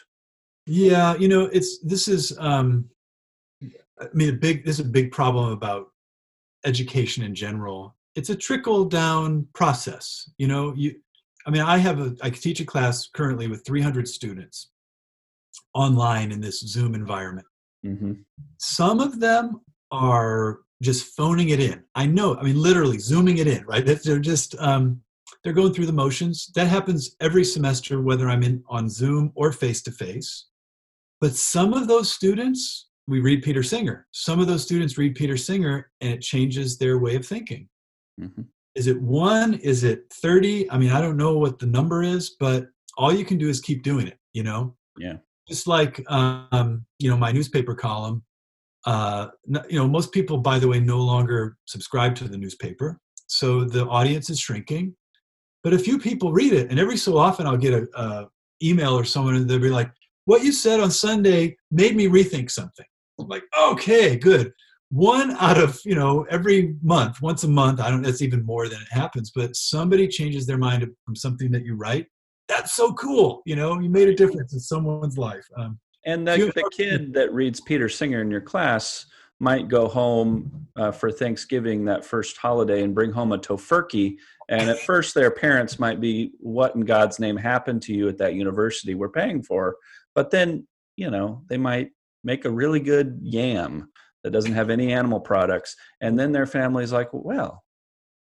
[0.66, 2.88] Yeah, you know, it's this is um
[4.00, 5.88] I mean a big this is a big problem about
[6.64, 7.94] education in general.
[8.16, 10.28] It's a trickle down process.
[10.38, 10.96] You know, you
[11.46, 14.70] I mean I have a I teach a class currently with 300 students
[15.74, 17.46] online in this Zoom environment.
[17.84, 18.12] hmm
[18.58, 19.60] Some of them
[19.92, 21.84] are just phoning it in.
[21.94, 23.84] I know, I mean literally zooming it in, right?
[23.86, 25.02] They're just um
[25.44, 26.50] they're going through the motions.
[26.54, 30.46] That happens every semester whether I'm in on Zoom or face to face.
[31.20, 34.06] But some of those students, we read Peter Singer.
[34.12, 37.68] Some of those students read Peter Singer and it changes their way of thinking.
[38.18, 38.42] Hmm
[38.74, 39.54] Is it one?
[39.54, 40.70] Is it 30?
[40.70, 43.60] I mean, I don't know what the number is, but all you can do is
[43.60, 44.74] keep doing it, you know?
[44.98, 45.16] Yeah.
[45.48, 48.24] Just like, um, you know, my newspaper column,
[48.84, 49.28] uh,
[49.68, 53.00] you know, most people, by the way, no longer subscribe to the newspaper.
[53.26, 54.94] So the audience is shrinking.
[55.62, 56.70] But a few people read it.
[56.70, 58.28] And every so often I'll get a, a
[58.62, 59.90] email or someone and they'll be like,
[60.24, 62.86] what you said on Sunday made me rethink something.
[63.18, 64.52] I'm like, okay, good.
[64.90, 68.68] One out of, you know, every month, once a month, I don't, that's even more
[68.68, 72.06] than it happens, but somebody changes their mind from something that you write.
[72.48, 73.42] That's so cool.
[73.46, 75.46] You know, you made a difference in someone's life.
[75.56, 79.06] Um, And the, the kid that reads Peter Singer in your class
[79.40, 84.16] might go home uh, for Thanksgiving that first holiday and bring home a Tofurky.
[84.48, 88.18] And at first, their parents might be, "What in God's name happened to you at
[88.18, 89.76] that university we're paying for?"
[90.14, 91.90] But then, you know, they might
[92.22, 93.90] make a really good yam
[94.26, 97.62] that doesn't have any animal products, and then their family's like, "Well,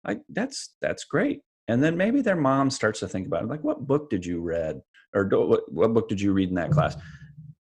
[0.04, 3.62] I, that's that's great." And then maybe their mom starts to think about it, like,
[3.62, 4.82] "What book did you read?"
[5.14, 6.96] Or what, what book did you read in that class?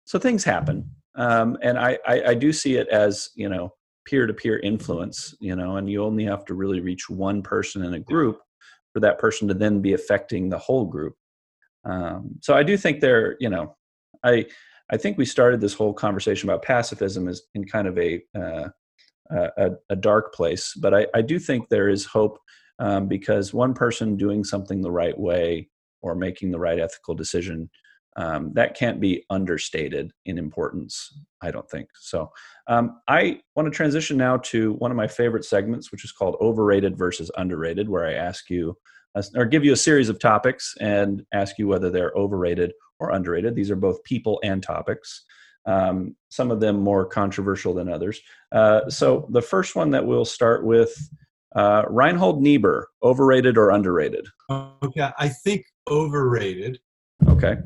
[0.06, 3.73] so things happen um, and I, I i do see it as you know
[4.06, 7.99] peer-to-peer influence you know and you only have to really reach one person in a
[7.99, 8.39] group
[8.93, 11.15] for that person to then be affecting the whole group
[11.86, 13.76] um, so i do think there you know
[14.23, 14.45] i
[14.93, 18.69] i think we started this whole conversation about pacifism as in kind of a uh,
[19.58, 22.39] a, a dark place but I, I do think there is hope
[22.79, 25.69] um, because one person doing something the right way
[26.01, 27.69] or making the right ethical decision
[28.15, 31.89] um, that can't be understated in importance i don't think.
[31.99, 32.32] So
[32.67, 36.36] um, i want to transition now to one of my favorite segments which is called
[36.39, 38.77] overrated versus underrated where i ask you
[39.15, 43.12] uh, or give you a series of topics and ask you whether they're overrated or
[43.12, 45.23] underrated these are both people and topics
[45.65, 50.25] um, some of them more controversial than others uh, so the first one that we'll
[50.25, 50.93] start with
[51.56, 54.27] uh, reinhold niebuhr overrated or underrated
[54.84, 56.79] okay, I think overrated.
[57.27, 57.58] okay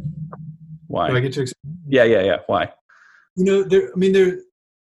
[0.87, 1.09] why?
[1.09, 1.77] Do I get to explain?
[1.87, 2.71] yeah yeah yeah why
[3.35, 4.39] you know there i mean there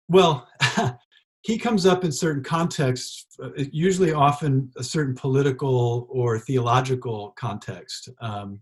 [0.09, 0.48] well
[1.42, 8.09] he comes up in certain contexts uh, usually often a certain political or theological context
[8.20, 8.61] um,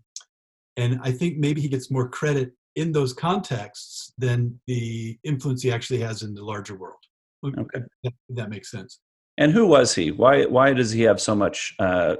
[0.77, 5.71] and i think maybe he gets more credit in those contexts than the influence he
[5.71, 6.99] actually has in the larger world
[7.45, 7.81] Okay.
[8.03, 8.99] that, that makes sense
[9.37, 10.11] And who was he?
[10.11, 12.17] Why why does he have so much uh,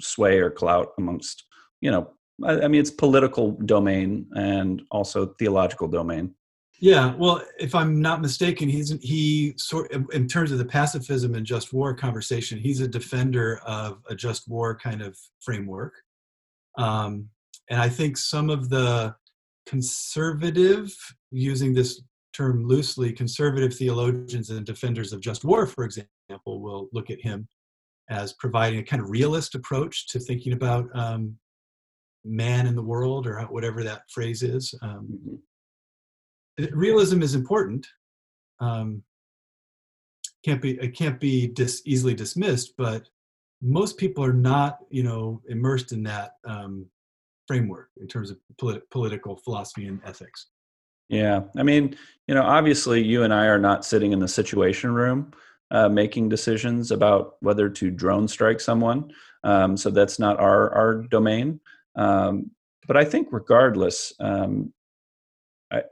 [0.00, 1.44] sway or clout amongst
[1.80, 2.10] you know?
[2.44, 6.34] I, I mean, it's political domain and also theological domain.
[6.80, 11.46] Yeah, well, if I'm not mistaken, he's he sort in terms of the pacifism and
[11.46, 15.94] just war conversation, he's a defender of a just war kind of framework,
[16.78, 17.28] um,
[17.70, 19.14] and I think some of the
[19.66, 20.92] conservative,
[21.30, 27.10] using this term loosely, conservative theologians and defenders of just war, for example, will look
[27.10, 27.48] at him
[28.10, 31.36] as providing a kind of realist approach to thinking about um,
[32.24, 34.74] man in the world or whatever that phrase is.
[34.82, 35.42] Um,
[36.58, 36.70] Mhm.
[36.72, 37.86] realism is important.
[38.60, 39.02] Um,
[40.44, 43.08] can't be it can't be dis, easily dismissed, but
[43.60, 46.90] most people are not, you know, immersed in that um,
[47.46, 50.48] framework in terms of polit- political philosophy and ethics.
[51.08, 54.94] Yeah, I mean, you know, obviously, you and I are not sitting in the situation
[54.94, 55.32] room
[55.72, 59.10] uh, making decisions about whether to drone strike someone.
[59.42, 61.60] Um, so that's not our our domain.
[61.96, 62.50] Um,
[62.86, 64.72] but I think, regardless, um,
[65.70, 65.82] I,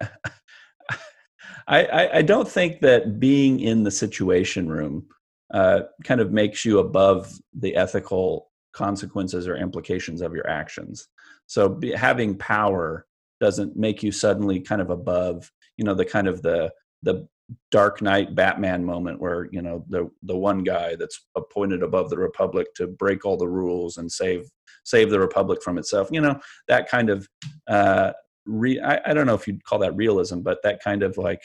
[1.68, 5.06] I I don't think that being in the situation room
[5.52, 11.08] uh, kind of makes you above the ethical consequences or implications of your actions.
[11.50, 13.06] So be, having power
[13.40, 17.26] doesn't make you suddenly kind of above, you know, the kind of the the
[17.72, 22.18] Dark Knight Batman moment where you know the the one guy that's appointed above the
[22.18, 24.48] Republic to break all the rules and save
[24.84, 26.08] save the Republic from itself.
[26.12, 27.28] You know that kind of
[27.66, 28.12] uh,
[28.46, 31.42] re- I, I don't know if you'd call that realism, but that kind of like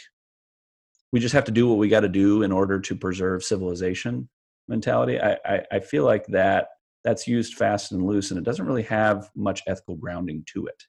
[1.11, 4.29] we just have to do what we got to do in order to preserve civilization
[4.67, 5.19] mentality.
[5.19, 6.67] I, I, I feel like that
[7.05, 10.83] that's used fast and loose, and it doesn't really have much ethical grounding to it.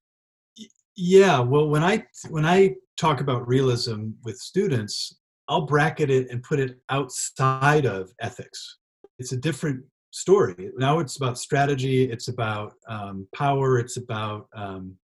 [0.96, 5.14] Yeah, well, when I when I talk about realism with students,
[5.46, 8.78] I'll bracket it and put it outside of ethics.
[9.18, 10.70] It's a different story.
[10.76, 12.10] Now it's about strategy.
[12.10, 13.78] It's about um, power.
[13.78, 14.96] It's about um,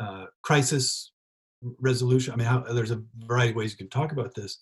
[0.00, 1.12] uh, crisis
[1.80, 2.32] resolution.
[2.32, 4.58] I mean, how, there's a variety of ways you can talk about this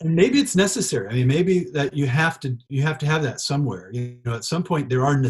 [0.00, 1.08] and maybe it's necessary.
[1.08, 3.90] I mean maybe that you have to you have to have that somewhere.
[3.92, 5.20] You know at some point there are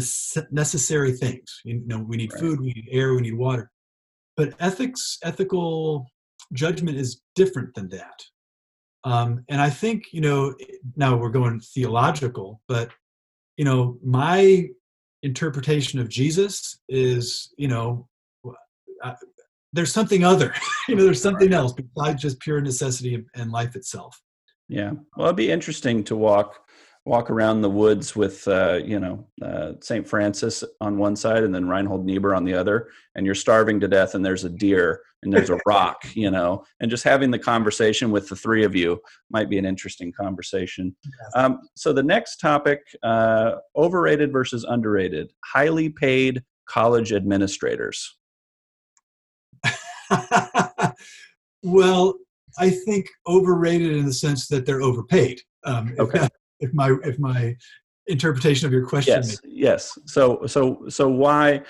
[0.51, 1.61] necessary things.
[1.63, 2.41] You know we need right.
[2.41, 3.71] food we need air we need water.
[4.35, 6.05] But ethics ethical
[6.53, 8.23] judgment is different than that.
[9.03, 10.55] Um, and i think you know
[10.95, 12.89] now we're going theological but
[13.55, 14.67] you know my
[15.21, 18.07] interpretation of jesus is you know
[19.03, 19.13] uh,
[19.73, 20.53] there's something other.
[20.89, 24.21] You know there's something else besides just pure necessity and life itself
[24.69, 26.67] yeah, well, it'd be interesting to walk
[27.07, 31.55] walk around the woods with uh, you know uh, Saint Francis on one side and
[31.55, 35.01] then Reinhold Niebuhr on the other, and you're starving to death, and there's a deer
[35.23, 38.75] and there's a rock, you know, and just having the conversation with the three of
[38.75, 38.99] you
[39.31, 40.95] might be an interesting conversation.
[41.33, 48.17] Um, so the next topic: uh, overrated versus underrated, highly paid college administrators.
[51.63, 52.15] well,
[52.57, 55.41] I think overrated in the sense that they're overpaid.
[55.63, 56.19] Um, okay.
[56.19, 57.55] If, if my if my
[58.07, 59.15] interpretation of your question.
[59.15, 59.39] Yes.
[59.43, 59.99] Yes.
[60.05, 61.61] So so so why?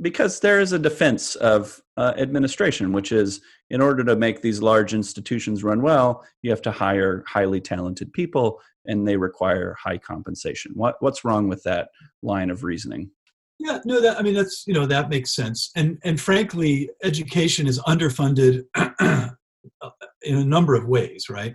[0.00, 4.62] Because there is a defense of uh, administration, which is in order to make these
[4.62, 9.98] large institutions run well, you have to hire highly talented people, and they require high
[9.98, 10.72] compensation.
[10.74, 11.88] What what's wrong with that
[12.22, 13.10] line of reasoning?
[13.58, 17.66] Yeah, no, that I mean that's you know that makes sense, and and frankly, education
[17.66, 18.64] is underfunded
[20.22, 21.54] in a number of ways, right?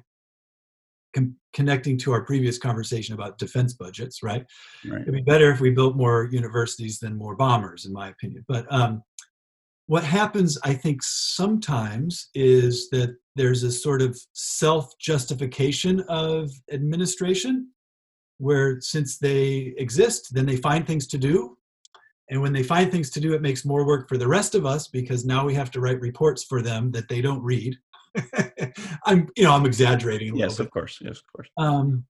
[1.14, 4.46] Com- connecting to our previous conversation about defense budgets, right?
[4.86, 5.02] right?
[5.02, 8.44] It'd be better if we built more universities than more bombers, in my opinion.
[8.48, 9.04] But um,
[9.88, 17.70] what happens, I think, sometimes is that there's a sort of self justification of administration
[18.38, 21.58] where since they exist, then they find things to do.
[22.30, 24.66] And when they find things to do, it makes more work for the rest of
[24.66, 27.78] us because now we have to write reports for them that they don't read.
[29.06, 30.30] I'm, you know, I'm exaggerating.
[30.30, 30.50] A little.
[30.50, 31.00] Yes, of course.
[31.02, 31.50] Yes, of course.
[31.58, 32.06] Um,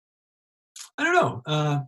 [0.98, 1.42] I don't know.
[1.46, 1.80] Uh,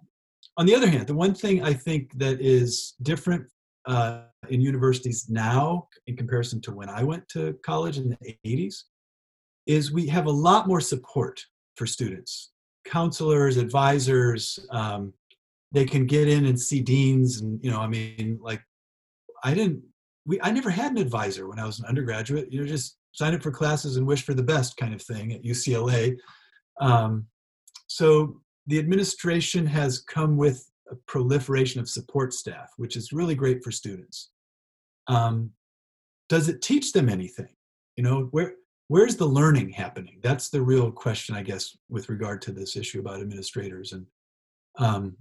[0.57, 3.47] on the other hand, the one thing I think that is different
[3.85, 8.83] uh, in universities now, in comparison to when I went to college in the 80s,
[9.65, 12.51] is we have a lot more support for students,
[12.85, 14.59] counselors, advisors.
[14.71, 15.13] Um,
[15.71, 18.61] they can get in and see deans, and you know, I mean, like,
[19.43, 19.83] I didn't.
[20.25, 22.51] We, I never had an advisor when I was an undergraduate.
[22.51, 25.33] You know, just sign up for classes and wish for the best kind of thing
[25.33, 26.15] at UCLA.
[26.79, 27.25] Um,
[27.87, 33.63] so the administration has come with a proliferation of support staff, which is really great
[33.63, 34.29] for students.
[35.07, 35.51] Um,
[36.29, 37.55] does it teach them anything?
[37.95, 38.53] You know, where
[38.87, 40.19] where's the learning happening?
[40.21, 43.93] That's the real question, I guess, with regard to this issue about administrators.
[43.93, 44.05] And
[44.77, 45.17] um,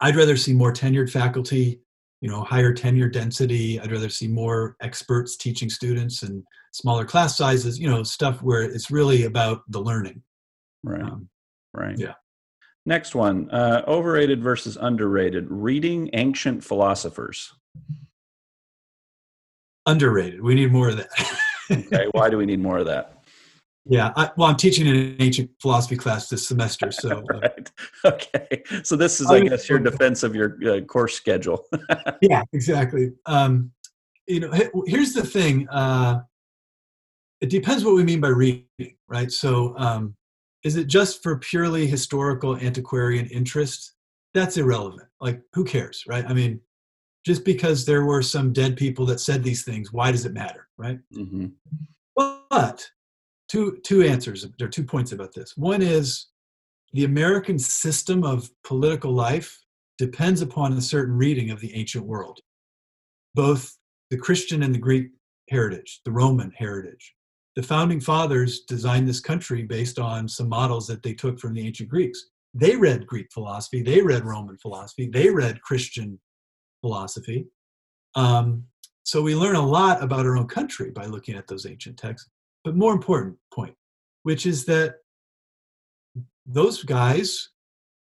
[0.00, 1.80] I'd rather see more tenured faculty,
[2.24, 3.78] you know, higher tenure density.
[3.78, 6.42] I'd rather see more experts teaching students and
[6.72, 10.22] smaller class sizes, you know, stuff where it's really about the learning.
[10.82, 11.02] Right.
[11.02, 11.28] Um,
[11.74, 11.98] right.
[11.98, 12.14] Yeah.
[12.86, 17.52] Next one uh, overrated versus underrated reading ancient philosophers.
[19.84, 20.40] Underrated.
[20.40, 21.10] We need more of that.
[21.70, 22.06] okay.
[22.12, 23.13] Why do we need more of that?
[23.86, 27.22] Yeah, I, well, I'm teaching an ancient philosophy class this semester, so.
[27.34, 27.72] Uh, right.
[28.04, 31.64] Okay, so this is, I, I guess, your defense of your uh, course schedule.
[32.20, 33.12] yeah, exactly.
[33.24, 33.72] Um,
[34.26, 34.50] you know,
[34.86, 35.66] here's the thing.
[35.68, 36.20] Uh,
[37.40, 39.30] it depends what we mean by reading, right?
[39.30, 40.14] So, um,
[40.64, 43.94] is it just for purely historical antiquarian interest?
[44.34, 45.08] That's irrelevant.
[45.20, 46.24] Like, who cares, right?
[46.26, 46.60] I mean,
[47.24, 50.68] just because there were some dead people that said these things, why does it matter,
[50.76, 50.98] right?
[51.14, 51.46] hmm
[52.16, 52.86] But
[53.48, 54.46] two two answers.
[54.58, 55.56] There are two points about this.
[55.56, 56.26] One is
[56.92, 59.60] the American system of political life
[59.98, 62.40] depends upon a certain reading of the ancient world,
[63.34, 63.76] both
[64.10, 65.08] the Christian and the Greek
[65.50, 67.14] heritage, the Roman heritage.
[67.56, 71.66] The founding fathers designed this country based on some models that they took from the
[71.66, 72.26] ancient Greeks.
[72.52, 76.20] They read Greek philosophy, they read Roman philosophy, they read Christian
[76.80, 77.46] philosophy.
[78.14, 78.64] Um,
[79.02, 82.30] so we learn a lot about our own country by looking at those ancient texts.
[82.64, 83.74] But more important point,
[84.22, 84.96] which is that
[86.46, 87.50] those guys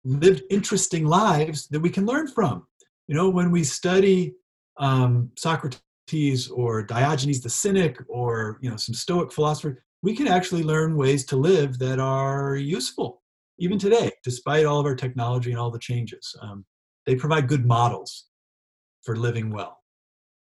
[0.04, 2.66] lived interesting lives that we can learn from.
[3.08, 4.34] You know, when we study
[4.78, 10.62] um, Socrates or Diogenes the Cynic or you know some Stoic philosopher, we can actually
[10.62, 13.22] learn ways to live that are useful
[13.58, 16.34] even today, despite all of our technology and all the changes.
[16.40, 16.64] Um,
[17.06, 18.26] they provide good models
[19.04, 19.82] for living well.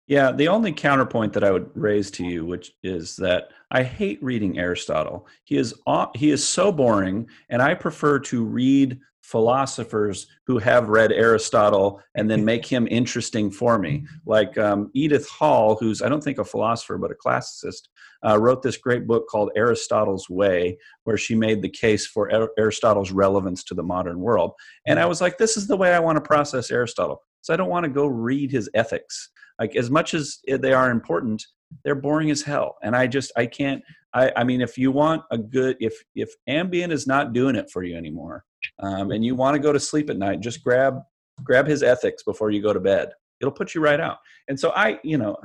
[0.08, 4.24] Yeah, the only counterpoint that I would raise to you, which is that I hate
[4.24, 5.28] reading Aristotle.
[5.44, 5.74] He is
[6.16, 12.32] he is so boring, and I prefer to read philosophers who have read Aristotle and
[12.32, 14.06] then make him interesting for me.
[14.26, 17.88] Like um, Edith Hall, who's I don't think a philosopher but a classicist,
[18.26, 23.12] uh, wrote this great book called Aristotle's Way, where she made the case for Aristotle's
[23.12, 24.52] relevance to the modern world.
[24.86, 27.22] And I was like, this is the way I want to process Aristotle.
[27.48, 29.30] So I don't want to go read his ethics.
[29.58, 31.42] Like as much as they are important
[31.84, 33.82] they're boring as hell and i just i can't
[34.14, 37.70] i i mean if you want a good if if ambien is not doing it
[37.70, 38.46] for you anymore
[38.80, 41.00] um, and you want to go to sleep at night just grab
[41.44, 43.10] grab his ethics before you go to bed.
[43.40, 44.18] It'll put you right out.
[44.48, 45.36] And so i you know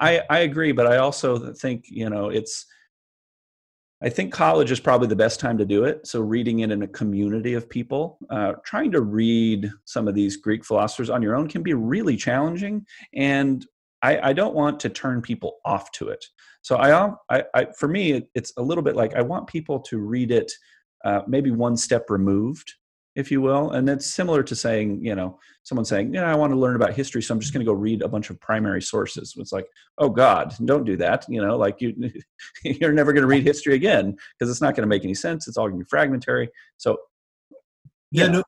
[0.00, 2.66] i i agree but i also think you know it's
[4.02, 6.06] I think college is probably the best time to do it.
[6.06, 10.36] So, reading it in a community of people, uh, trying to read some of these
[10.36, 12.84] Greek philosophers on your own can be really challenging.
[13.14, 13.64] And
[14.02, 16.24] I, I don't want to turn people off to it.
[16.62, 19.98] So, I, I, I for me, it's a little bit like I want people to
[19.98, 20.52] read it
[21.04, 22.74] uh, maybe one step removed
[23.16, 23.70] if you will.
[23.70, 26.94] And that's similar to saying, you know, someone saying, yeah, I want to learn about
[26.94, 29.34] history, so I'm just going to go read a bunch of primary sources.
[29.38, 29.66] It's like,
[29.98, 31.24] oh God, don't do that.
[31.28, 31.94] You know, like you,
[32.64, 35.48] you're never going to read history again because it's not going to make any sense.
[35.48, 36.48] It's all going to be fragmentary.
[36.76, 36.98] So,
[38.10, 38.38] yeah, know.
[38.38, 38.44] no,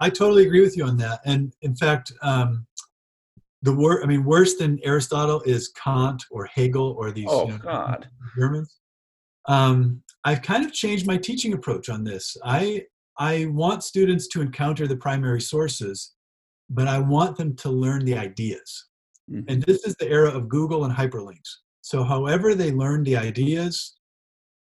[0.00, 1.20] I totally agree with you on that.
[1.24, 2.66] And in fact, um,
[3.62, 7.52] the word, I mean, worse than Aristotle is Kant or Hegel or these oh, you
[7.52, 8.08] know, God.
[8.38, 8.78] Germans.
[9.46, 12.36] Um, I've kind of changed my teaching approach on this.
[12.44, 12.84] I
[13.18, 16.12] I want students to encounter the primary sources,
[16.68, 18.86] but I want them to learn the ideas.
[19.30, 19.44] Mm-hmm.
[19.48, 21.50] And this is the era of Google and hyperlinks.
[21.82, 23.96] So, however they learn the ideas,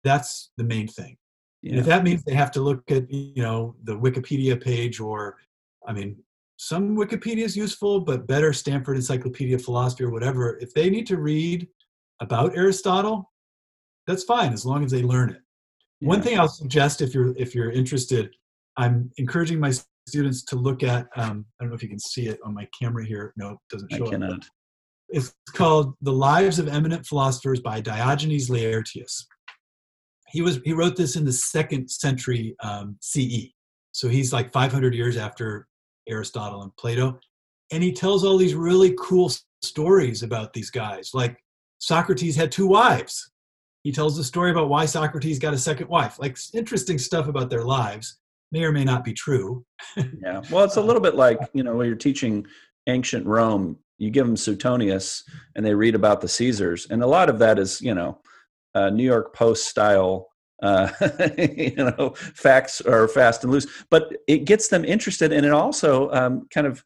[0.04, 1.18] that's the main thing.
[1.62, 1.72] Yeah.
[1.72, 5.38] And if that means they have to look at, you know, the Wikipedia page or,
[5.88, 6.18] I mean,
[6.58, 10.58] some Wikipedia is useful, but better Stanford Encyclopedia of Philosophy or whatever.
[10.62, 11.68] If they need to read
[12.22, 13.32] about Aristotle,
[14.08, 15.42] that's fine as long as they learn it.
[16.02, 16.10] Yeah.
[16.10, 18.36] One thing I'll suggest if you're if you're interested
[18.78, 19.74] I'm encouraging my
[20.08, 22.68] students to look at, um, I don't know if you can see it on my
[22.80, 23.34] camera here.
[23.38, 24.38] No, it doesn't show I cannot.
[24.40, 24.46] It.
[25.10, 29.26] It's called The Lives of Eminent Philosophers by Diogenes Laertius.
[30.32, 33.52] He, was, he wrote this in the second century um, CE.
[33.92, 35.68] So he's like 500 years after
[36.10, 37.20] Aristotle and Plato.
[37.72, 39.32] And he tells all these really cool
[39.64, 41.12] stories about these guys.
[41.14, 41.38] Like
[41.80, 43.32] Socrates had two wives.
[43.86, 46.18] He tells the story about why Socrates got a second wife.
[46.18, 48.18] Like interesting stuff about their lives
[48.52, 49.64] may or may not be true.
[49.96, 50.42] yeah.
[50.50, 52.48] Well, it's a little bit like, you know, when you're teaching
[52.88, 55.24] ancient Rome, you give them Suetonius
[55.56, 56.88] and they read about the Caesars.
[56.90, 58.18] And a lot of that is, you know,
[58.74, 60.30] uh, New York Post style,
[60.64, 60.90] uh,
[61.38, 65.32] you know, facts are fast and loose, but it gets them interested.
[65.32, 66.84] And it also um, kind of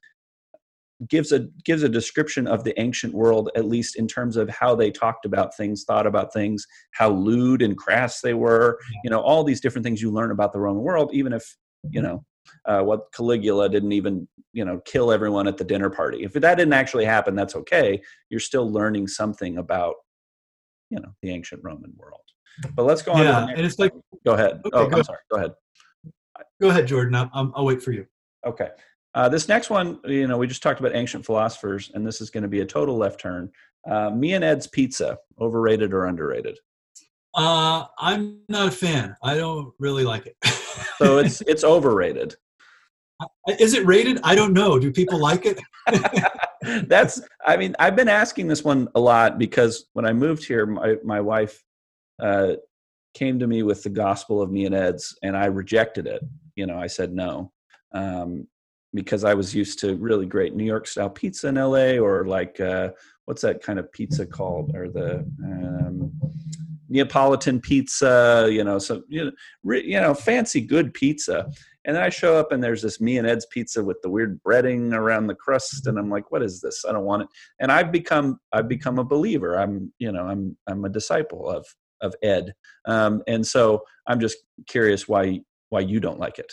[1.08, 4.76] gives a gives a description of the ancient world at least in terms of how
[4.76, 9.22] they talked about things thought about things how lewd and crass they were you know
[9.22, 11.56] all these different things you learn about the roman world even if
[11.90, 12.24] you know
[12.66, 16.24] uh, what caligula didn't even you know kill everyone at the dinner party.
[16.24, 18.02] If that didn't actually happen that's okay.
[18.30, 19.96] You're still learning something about
[20.90, 22.22] you know the ancient roman world.
[22.76, 23.94] But let's go on yeah and it's like
[24.26, 24.62] go ahead.
[24.66, 25.20] Okay, oh go i'm sorry.
[25.32, 25.52] Go ahead.
[26.62, 27.16] Go ahead jordan.
[27.16, 28.06] I'll, I'll wait for you.
[28.46, 28.70] Okay
[29.16, 32.30] uh, this next one, you know, we just talked about ancient philosophers, and this is
[32.30, 33.52] going to be a total left turn.
[33.90, 36.60] Uh, me and Ed's Pizza, overrated or underrated?
[37.36, 39.16] Uh, I'm not a fan.
[39.24, 40.36] I don't really like it.
[40.98, 42.36] so it's it's overrated.
[43.22, 43.28] Uh,
[43.60, 44.20] is it rated?
[44.24, 44.80] I don't know.
[44.80, 45.60] Do people like it?
[46.88, 47.22] That's.
[47.46, 50.98] I mean, I've been asking this one a lot because when I moved here, my
[51.04, 51.64] my wife
[52.22, 52.54] uh,
[53.14, 56.22] came to me with the gospel of me and Ed's, and I rejected it.
[56.56, 57.52] You know, I said no.
[57.94, 58.48] Um,
[58.94, 62.60] because I was used to really great New York style pizza in LA, or like
[62.60, 62.90] uh,
[63.26, 66.12] what's that kind of pizza called, or the um,
[66.90, 69.32] Neapolitan pizza, you know, so you know,
[69.64, 71.50] re, you know, fancy good pizza.
[71.86, 74.42] And then I show up and there's this me and Ed's pizza with the weird
[74.44, 76.84] breading around the crust, and I'm like, what is this?
[76.88, 77.30] I don't want it.
[77.60, 79.60] And I've become I've become a believer.
[79.60, 81.66] I'm you know I'm I'm a disciple of
[82.02, 82.54] of Ed,
[82.86, 84.38] um, and so I'm just
[84.68, 86.52] curious why why you don't like it.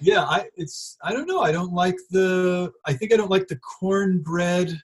[0.00, 1.40] Yeah, I it's I don't know.
[1.40, 2.72] I don't like the.
[2.84, 4.80] I think I don't like the cornbread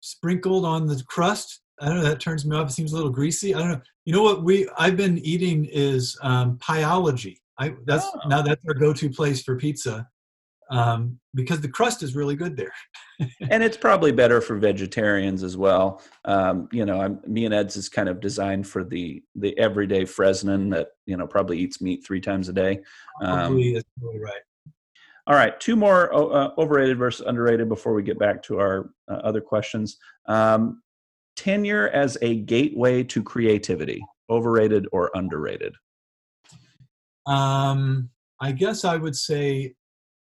[0.00, 1.60] sprinkled on the crust.
[1.80, 2.02] I don't know.
[2.04, 2.68] That turns me off.
[2.70, 3.54] It seems a little greasy.
[3.54, 3.80] I don't know.
[4.04, 7.36] You know what we I've been eating is um, Pieology.
[7.58, 8.28] I that's Oh.
[8.28, 10.08] now that's our go-to place for pizza
[10.72, 12.72] um, because the crust is really good there.
[13.50, 16.02] and it's probably better for vegetarians as well.
[16.24, 20.02] Um, you know, I'm, me and Ed's is kind of designed for the the everyday
[20.02, 22.80] Fresnan that you know probably eats meat three times a day.
[23.22, 24.42] Um, Probably that's really right.
[25.26, 29.20] all right, two more uh, overrated versus underrated before we get back to our uh,
[29.24, 29.98] other questions.
[30.26, 30.82] Um,
[31.36, 35.74] tenure as a gateway to creativity, overrated or underrated?
[37.26, 38.10] Um,
[38.40, 39.74] I guess I would say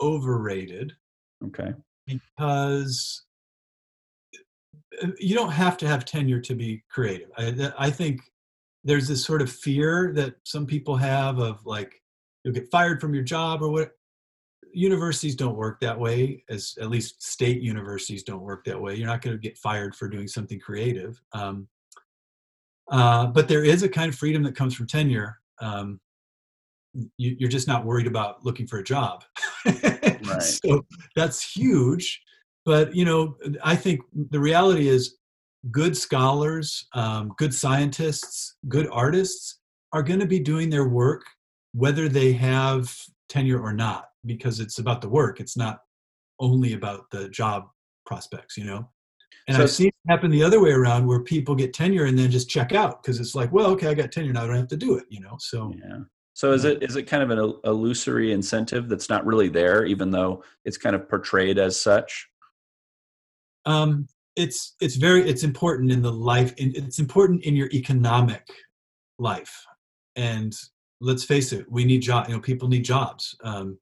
[0.04, 0.92] overrated.
[1.44, 1.72] Okay,
[2.06, 3.24] because
[5.02, 7.30] uh, you don't have to have tenure to be creative.
[7.36, 8.20] I, I think
[8.84, 11.94] there's this sort of fear that some people have of like
[12.42, 13.90] you'll get fired from your job or what.
[14.76, 18.96] Universities don't work that way, as at least state universities don't work that way.
[18.96, 21.22] You're not going to get fired for doing something creative.
[21.32, 21.68] Um,
[22.90, 25.38] uh, but there is a kind of freedom that comes from tenure.
[25.60, 26.00] Um,
[27.16, 29.24] you're just not worried about looking for a job.
[30.24, 30.42] Right.
[30.42, 32.22] So that's huge.
[32.64, 35.18] But you know, I think the reality is,
[35.70, 39.60] good scholars, um, good scientists, good artists
[39.92, 41.24] are going to be doing their work
[41.74, 42.94] whether they have
[43.28, 45.40] tenure or not, because it's about the work.
[45.40, 45.80] It's not
[46.40, 47.64] only about the job
[48.06, 48.88] prospects, you know.
[49.48, 52.18] And So- I've seen it happen the other way around, where people get tenure and
[52.18, 54.56] then just check out because it's like, well, okay, I got tenure now, I don't
[54.56, 55.36] have to do it, you know.
[55.38, 55.98] So yeah.
[56.34, 60.10] So is it is it kind of an illusory incentive that's not really there, even
[60.10, 62.28] though it's kind of portrayed as such?
[63.66, 64.06] um,
[64.36, 68.46] it's it's very it's important in the life in, it's important in your economic
[69.18, 69.64] life.
[70.16, 70.52] And
[71.00, 73.36] let's face it we need job you know people need jobs.
[73.44, 73.78] Um,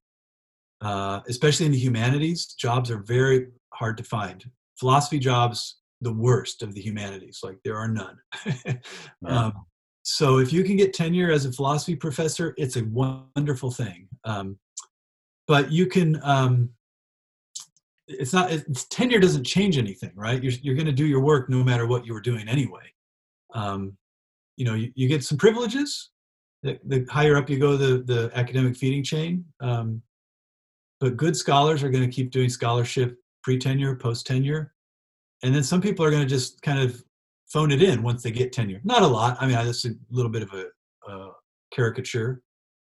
[0.80, 4.44] uh, especially in the humanities jobs are very hard to find.
[4.78, 8.18] Philosophy jobs the worst of the humanities like there are none.
[9.24, 9.52] Um,
[10.02, 14.08] so if you can get tenure as a philosophy professor it's a wonderful thing.
[14.24, 14.58] Um,
[15.48, 16.70] but you can um,
[18.08, 20.42] it's not it's, tenure doesn't change anything right?
[20.42, 22.92] You're, you're going to do your work no matter what you were doing anyway.
[23.54, 23.96] Um,
[24.56, 26.10] you know you, you get some privileges
[26.62, 30.02] the, the higher up you go the, the academic feeding chain um,
[31.00, 34.72] but good scholars are going to keep doing scholarship pre-tenure post-tenure.
[35.42, 37.02] And then some people are going to just kind of
[37.52, 38.80] phone it in once they get tenure.
[38.84, 39.36] Not a lot.
[39.40, 40.66] I mean that's a little bit of a,
[41.74, 42.42] caricature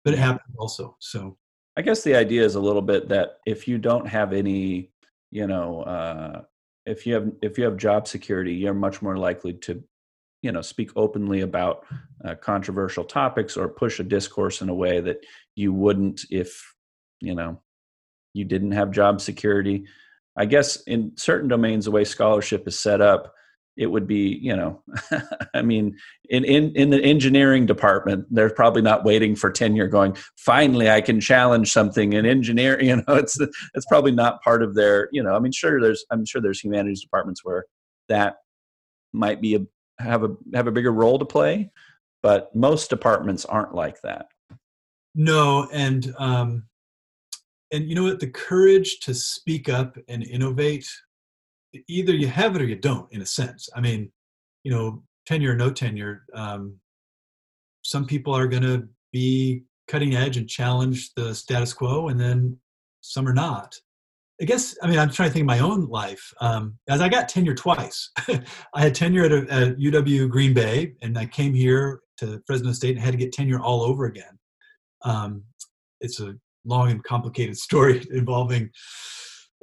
[0.05, 1.37] but it happens also so.
[1.77, 4.91] I guess the idea is a little bit that if you don't have any,
[5.31, 6.43] you know, uh,
[6.85, 9.83] if you have if you have job security, you're much more likely to,
[10.43, 11.87] you know, speak openly about
[12.25, 16.75] uh, controversial topics or push a discourse in a way that you wouldn't if,
[17.21, 17.61] you know,
[18.35, 19.85] you didn't have job security.
[20.37, 23.33] I guess in certain domains, the way scholarship is set up,
[23.77, 24.83] it would be, you know,
[25.55, 25.97] I mean,
[26.29, 31.01] in, in in the engineering department, they're probably not waiting for tenure, going, finally, I
[31.01, 32.87] can challenge something in engineering.
[32.93, 33.39] You know, it's
[33.75, 36.61] it's probably not part of their, you know, I mean, sure, there's I'm sure there's
[36.61, 37.65] humanities departments where
[38.09, 38.37] that
[39.13, 39.61] might be a
[39.99, 41.71] have a have a bigger role to play,
[42.23, 44.27] but most departments aren't like that.
[45.15, 46.65] No, and um,
[47.73, 48.21] and you know what?
[48.21, 50.89] The courage to speak up and innovate.
[51.89, 53.69] Either you have it or you don't, in a sense.
[53.75, 54.11] I mean,
[54.65, 56.25] you know, tenure or no tenure.
[56.35, 56.79] Um,
[57.83, 62.59] some people are going to be cutting edge and challenge the status quo, and then
[63.01, 63.77] some are not.
[64.41, 64.77] I guess.
[64.83, 66.33] I mean, I'm trying to think of my own life.
[66.41, 68.11] Um, as I got tenure twice.
[68.29, 72.73] I had tenure at, a, at UW Green Bay, and I came here to Fresno
[72.73, 74.39] State and had to get tenure all over again.
[75.05, 75.45] Um,
[76.01, 78.71] it's a long and complicated story involving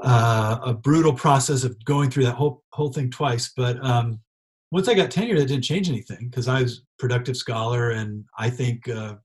[0.01, 3.51] uh, a brutal process of going through that whole whole thing twice.
[3.55, 4.19] But um,
[4.71, 8.49] once I got tenure, that didn't change anything because I was productive scholar and I
[8.49, 9.15] think uh,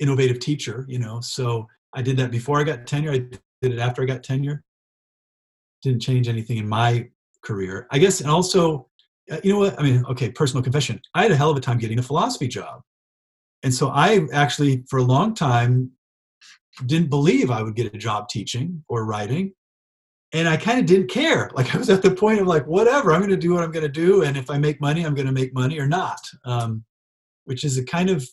[0.00, 0.84] innovative teacher.
[0.88, 3.12] You know, so I did that before I got tenure.
[3.12, 4.62] I did it after I got tenure.
[5.82, 7.08] Didn't change anything in my
[7.42, 8.20] career, I guess.
[8.20, 8.88] And also,
[9.30, 9.78] uh, you know what?
[9.78, 11.00] I mean, okay, personal confession.
[11.14, 12.82] I had a hell of a time getting a philosophy job
[13.62, 15.90] and so i actually for a long time
[16.84, 19.52] didn't believe I would get a job teaching or writing.
[20.32, 21.50] And I kind of didn't care.
[21.56, 23.70] Like I was at the point of like, whatever, I'm going to do what I'm
[23.70, 24.22] going to do.
[24.22, 26.20] And if I make money, I'm going to make money or not.
[26.44, 26.84] Um,
[27.44, 28.28] which is a kind of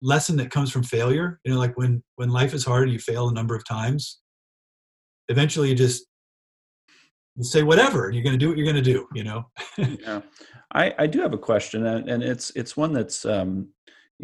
[0.00, 1.40] lesson that comes from failure.
[1.44, 4.20] You know, like when, when life is hard and you fail a number of times,
[5.28, 6.06] eventually you just
[7.40, 9.44] say whatever you're going to do what you're going to do you know
[9.78, 10.20] yeah
[10.72, 13.68] I, I do have a question and, and it's it's one that's um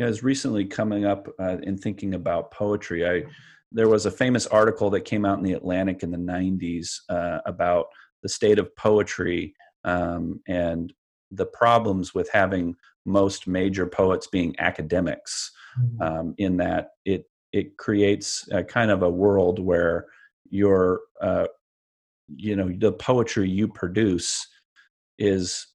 [0.01, 3.23] you know is recently coming up uh, in thinking about poetry i
[3.71, 7.39] there was a famous article that came out in the atlantic in the 90s uh,
[7.45, 7.87] about
[8.23, 10.95] the state of poetry um, and
[11.33, 12.75] the problems with having
[13.05, 16.03] most major poets being academics mm-hmm.
[16.03, 20.07] um, in that it it creates a kind of a world where
[20.49, 21.47] your uh,
[22.37, 24.47] you know the poetry you produce
[25.19, 25.67] is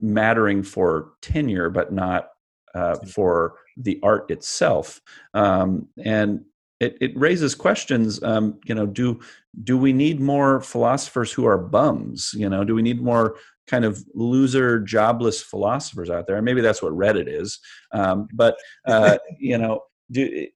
[0.00, 2.28] mattering for tenure but not
[2.74, 5.00] uh, for the art itself.
[5.32, 6.44] Um, and
[6.80, 9.20] it, it raises questions um, you know do
[9.62, 12.32] do we need more philosophers who are bums?
[12.36, 16.36] You know do we need more kind of loser jobless philosophers out there?
[16.36, 17.58] And maybe that's what reddit is.
[17.92, 18.56] Um, but
[18.86, 20.46] uh, you know do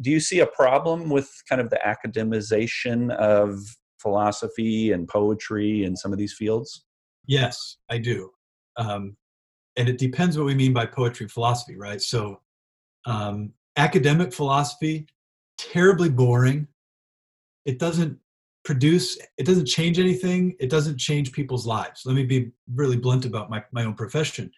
[0.00, 3.58] do you see a problem with kind of the academization of
[3.98, 6.84] philosophy and poetry and some of these fields?
[7.26, 8.30] Yes, I do.
[8.76, 9.16] Um,
[9.76, 12.00] and it depends what we mean by poetry philosophy, right?
[12.00, 12.40] So,
[13.06, 15.06] um, academic philosophy,
[15.58, 16.68] terribly boring.
[17.64, 18.18] It doesn't
[18.64, 20.54] produce, it doesn't change anything.
[20.60, 22.02] It doesn't change people's lives.
[22.04, 24.50] Let me be really blunt about my, my own profession.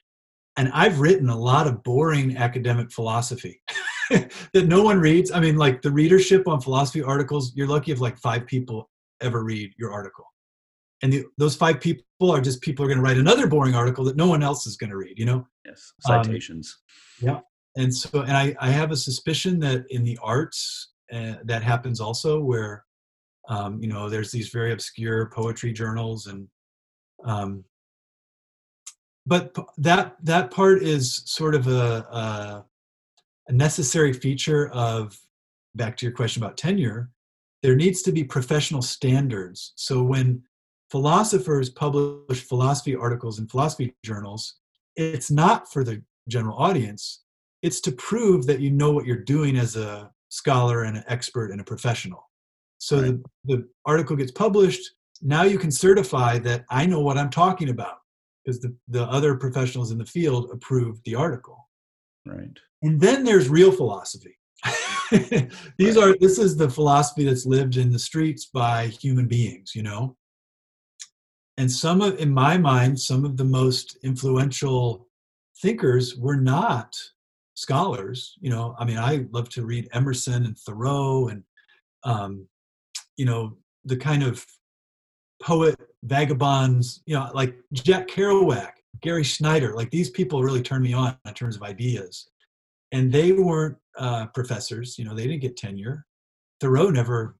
[0.56, 3.60] And I've written a lot of boring academic philosophy.
[4.10, 5.32] that no one reads.
[5.32, 8.90] I mean, like the readership on philosophy articles, you're lucky if like five people
[9.20, 10.26] ever read your article.
[11.04, 14.04] And the, those five people are just people are going to write another boring article
[14.04, 15.46] that no one else is going to read, you know?
[15.66, 16.78] Yes, citations.
[17.22, 17.40] Um, yeah.
[17.76, 22.00] And so, and I, I have a suspicion that in the arts, uh, that happens
[22.00, 22.86] also where,
[23.50, 26.48] um, you know, there's these very obscure poetry journals and,
[27.26, 27.64] um,
[29.26, 32.64] but that that part is sort of a, a
[33.48, 35.18] a necessary feature of
[35.74, 37.10] back to your question about tenure
[37.62, 40.42] there needs to be professional standards so when
[40.94, 44.60] philosophers publish philosophy articles in philosophy journals.
[44.94, 47.24] It's not for the general audience.
[47.62, 51.50] It's to prove that you know what you're doing as a scholar and an expert
[51.50, 52.30] and a professional.
[52.78, 53.18] So right.
[53.44, 54.88] the, the article gets published.
[55.20, 57.98] Now you can certify that i know what i'm talking about
[58.44, 61.68] because the, the other professionals in the field approved the article.
[62.24, 62.56] Right.
[62.82, 64.36] And then there's real philosophy.
[65.76, 69.82] These are this is the philosophy that's lived in the streets by human beings, you
[69.82, 70.16] know.
[71.56, 75.06] And some of in my mind, some of the most influential
[75.62, 76.96] thinkers were not
[77.54, 78.34] scholars.
[78.40, 81.44] You know, I mean, I love to read Emerson and Thoreau and
[82.04, 82.46] um,
[83.16, 84.44] you know, the kind of
[85.42, 90.92] poet vagabonds, you know, like Jack Kerouac, Gary Snyder, like these people really turn me
[90.92, 92.28] on in terms of ideas
[92.92, 94.98] and they weren't uh, professors.
[94.98, 96.06] You know, they didn't get tenure.
[96.60, 97.36] Thoreau never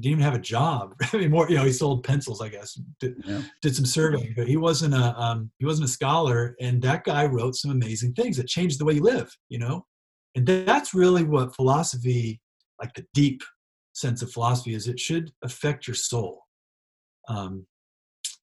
[0.00, 0.94] didn't even have a job.
[1.12, 2.78] I mean, more you know, he sold pencils, I guess.
[3.00, 3.42] Did, yeah.
[3.62, 6.56] did some surveying, but he wasn't a um, he wasn't a scholar.
[6.60, 9.34] And that guy wrote some amazing things that changed the way you live.
[9.48, 9.86] You know,
[10.34, 12.40] and that's really what philosophy,
[12.80, 13.42] like the deep
[13.92, 14.88] sense of philosophy, is.
[14.88, 16.42] It should affect your soul.
[17.28, 17.66] Um,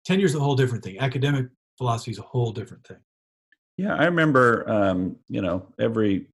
[0.06, 1.00] tenure is a whole different thing.
[1.00, 3.00] Academic philosophy is a whole different thing.
[3.78, 6.28] Yeah, I remember, um, you know, every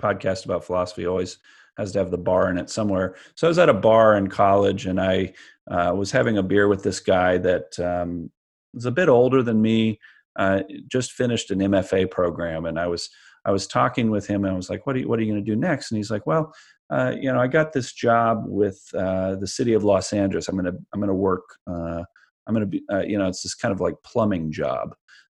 [0.00, 1.38] podcast about philosophy always
[1.76, 3.16] has to have the bar in it somewhere.
[3.34, 5.32] So I was at a bar in college and I
[5.70, 8.30] uh, was having a beer with this guy that um,
[8.72, 9.98] was a bit older than me,
[10.36, 13.08] uh, just finished an MFA program, and I was
[13.44, 15.32] I was talking with him and I was like, "What are you What are you
[15.32, 16.52] going to do next?" And he's like, "Well,
[16.90, 20.48] uh, you know, I got this job with uh, the city of Los Angeles.
[20.48, 21.44] I'm gonna I'm gonna work.
[21.66, 22.02] Uh,
[22.46, 24.94] I'm gonna be uh, you know, it's this kind of like plumbing job."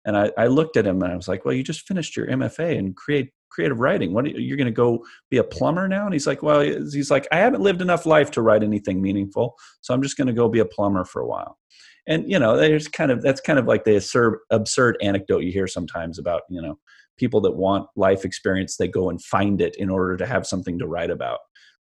[0.05, 2.27] And I, I looked at him and I was like, "Well, you just finished your
[2.27, 4.13] MFA in create creative writing.
[4.13, 7.11] What you, you're going to go be a plumber now?" And he's like, "Well, he's
[7.11, 10.33] like, I haven't lived enough life to write anything meaningful, so I'm just going to
[10.33, 11.59] go be a plumber for a while."
[12.07, 15.53] And you know, there's kind of that's kind of like the absurd, absurd anecdote you
[15.53, 16.79] hear sometimes about you know
[17.17, 18.77] people that want life experience.
[18.77, 21.39] They go and find it in order to have something to write about.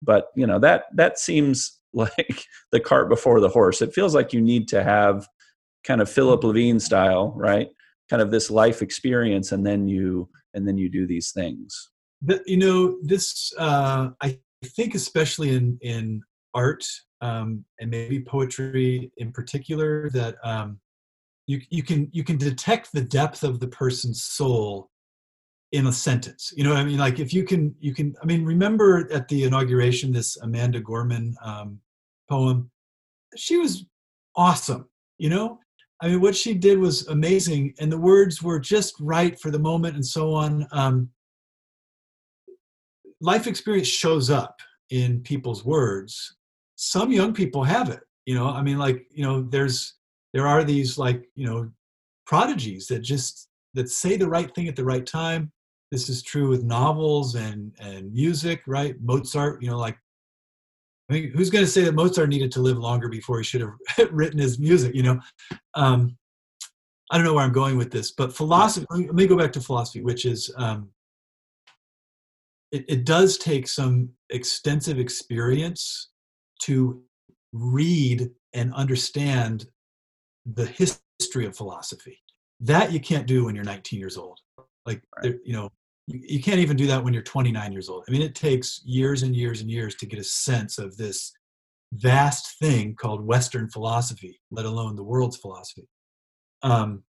[0.03, 3.83] But you know that that seems like the cart before the horse.
[3.83, 5.29] It feels like you need to have
[5.85, 7.69] kind of Philip Levine style, right?
[8.11, 11.91] Kind of this life experience and then you and then you do these things
[12.45, 16.21] you know this uh, i think especially in in
[16.55, 16.85] art
[17.23, 20.79] um, and maybe poetry in particular that um,
[21.47, 24.91] you you can you can detect the depth of the person's soul
[25.73, 26.53] in a sentence.
[26.57, 28.15] You know, I mean, like if you can, you can.
[28.23, 31.81] I mean, remember at the inauguration, this Amanda Gorman um,
[32.29, 32.71] poem.
[33.37, 33.85] She was
[34.37, 34.89] awesome.
[35.19, 35.59] You know,
[36.03, 39.59] I mean, what she did was amazing, and the words were just right for the
[39.59, 40.67] moment, and so on.
[40.73, 41.11] Um,
[43.21, 46.37] life experience shows up in people's words.
[46.77, 48.01] Some young people have it.
[48.25, 49.95] You know, I mean, like you know, there's
[50.33, 51.71] there are these like you know
[52.27, 55.53] prodigies that just that say the right thing at the right time
[55.91, 59.99] this is true with novels and and music right mozart you know like
[61.11, 63.63] I mean, who's going to say that Mozart needed to live longer before he should
[63.63, 63.73] have
[64.13, 64.95] written his music?
[64.95, 65.21] You know,
[65.75, 66.17] um,
[67.11, 68.87] I don't know where I'm going with this, but philosophy.
[68.91, 70.89] Let me go back to philosophy, which is um,
[72.71, 76.11] it, it does take some extensive experience
[76.63, 77.03] to
[77.53, 79.67] read and understand
[80.47, 82.21] the history of philosophy.
[82.61, 84.39] That you can't do when you're 19 years old.
[84.87, 85.37] Like, Right.
[85.45, 85.71] you know,
[86.11, 88.05] you, you can't even do that when you're 29 years old.
[88.09, 91.33] I mean, it takes years and years and years to get a sense of this
[91.93, 95.89] vast thing called Western philosophy, let alone the world's philosophy.
[96.63, 97.05] Um,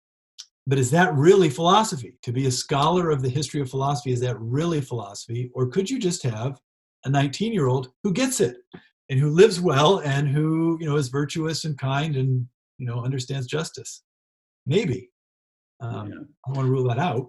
[0.67, 2.15] but is that really philosophy?
[2.23, 5.51] To be a scholar of the history of philosophy, is that really philosophy?
[5.55, 6.61] Or could you just have
[7.05, 8.57] a 19 year old who gets it
[9.09, 12.47] and who lives well and who, you know, is virtuous and kind and,
[12.77, 14.03] you know, understands justice?
[14.67, 15.11] Maybe.
[15.81, 16.19] Um, Yeah.
[16.19, 17.29] I don't want to rule that out.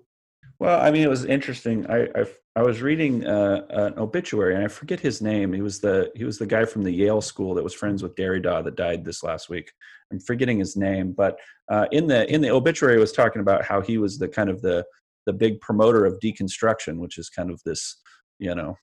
[0.60, 1.88] Well, I mean, it was interesting.
[1.89, 2.26] I I,
[2.57, 5.53] I was reading uh, an obituary, and I forget his name.
[5.53, 8.16] He was the he was the guy from the Yale School that was friends with
[8.16, 9.72] Derrida that died this last week.
[10.12, 11.38] I'm forgetting his name, but
[11.72, 14.49] uh, in the in the obituary, it was talking about how he was the kind
[14.49, 14.86] of the
[15.26, 18.01] the big promoter of deconstruction, which is kind of this
[18.39, 18.76] you know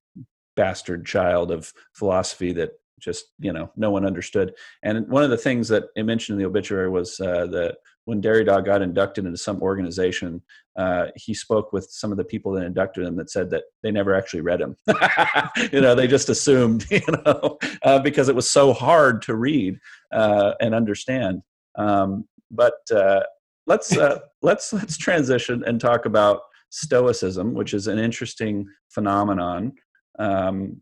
[0.57, 4.55] bastard child of philosophy that just you know no one understood.
[4.83, 8.23] And one of the things that it mentioned in the obituary was uh, that when
[8.23, 10.41] Derrida got inducted into some organization,
[10.77, 13.91] uh, he spoke with some of the people that inducted him that said that they
[13.91, 14.77] never actually read him.
[15.73, 19.79] you know, they just assumed, you know, uh, because it was so hard to read
[20.13, 21.43] uh, and understand.
[21.75, 23.25] Um, but uh,
[23.67, 29.73] let's uh, let's let's transition and talk about Stoicism, which is an interesting phenomenon.
[30.21, 30.81] Um,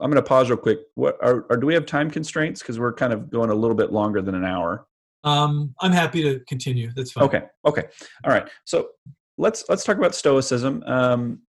[0.00, 0.80] I'm going to pause real quick.
[0.96, 2.60] What are, are do we have time constraints?
[2.60, 4.86] Because we're kind of going a little bit longer than an hour.
[5.24, 6.90] Um, I'm happy to continue.
[6.94, 7.24] That's fine.
[7.24, 7.42] Okay.
[7.66, 7.84] Okay.
[8.24, 8.48] All right.
[8.64, 8.88] So
[9.38, 10.82] let's let's talk about Stoicism.
[10.86, 11.42] Um,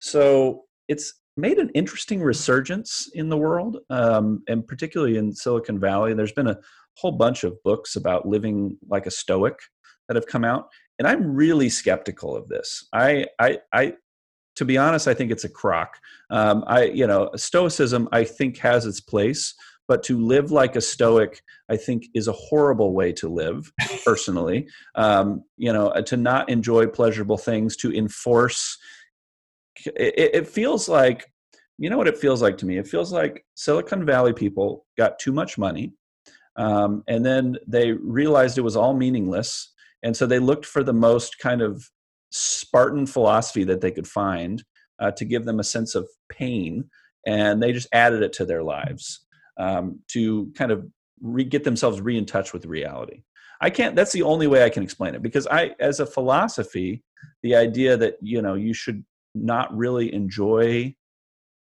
[0.00, 6.14] so it's made an interesting resurgence in the world, um, and particularly in Silicon Valley.
[6.14, 6.58] There's been a
[6.96, 9.58] whole bunch of books about living like a Stoic
[10.08, 10.68] that have come out,
[10.98, 12.86] and I'm really skeptical of this.
[12.92, 13.94] I I I.
[14.58, 15.98] To be honest, I think it's a crock.
[16.30, 19.52] Um, I, you know, Stoicism I think has its place,
[19.88, 23.70] but to live like a stoic i think is a horrible way to live
[24.04, 24.66] personally.
[24.94, 28.78] Um, you know to not enjoy pleasurable things to enforce
[29.86, 31.30] it, it feels like
[31.78, 32.78] you know what it feels like to me?
[32.78, 35.92] It feels like silicon valley people got too much money
[36.56, 39.72] um, and then they realized it was all meaningless
[40.02, 41.90] and so they looked for the most kind of
[42.30, 44.64] spartan philosophy that they could find
[44.98, 46.84] uh, to give them a sense of pain
[47.26, 49.23] and they just added it to their lives
[49.56, 50.86] um, to kind of
[51.20, 53.22] re- get themselves re in touch with reality.
[53.60, 53.96] I can't.
[53.96, 57.02] That's the only way I can explain it because I, as a philosophy,
[57.42, 60.94] the idea that you know you should not really enjoy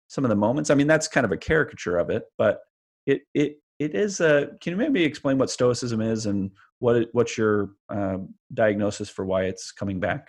[0.08, 0.70] some of the moments.
[0.70, 2.60] I mean, that's kind of a caricature of it, but
[3.06, 4.50] it it it is a.
[4.62, 9.26] Can you maybe explain what Stoicism is and what it, what's your um, diagnosis for
[9.26, 10.28] why it's coming back?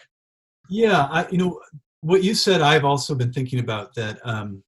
[0.68, 1.60] Yeah, I, you know
[2.00, 2.60] what you said.
[2.60, 4.18] I've also been thinking about that.
[4.24, 4.62] Um,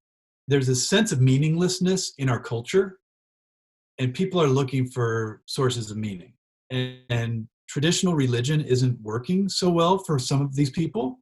[0.49, 2.99] there's a sense of meaninglessness in our culture,
[3.99, 6.33] and people are looking for sources of meaning.
[6.71, 11.19] And, and traditional religion isn't working so well for some of these people.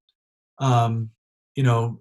[0.59, 1.11] Um,
[1.55, 2.01] you know,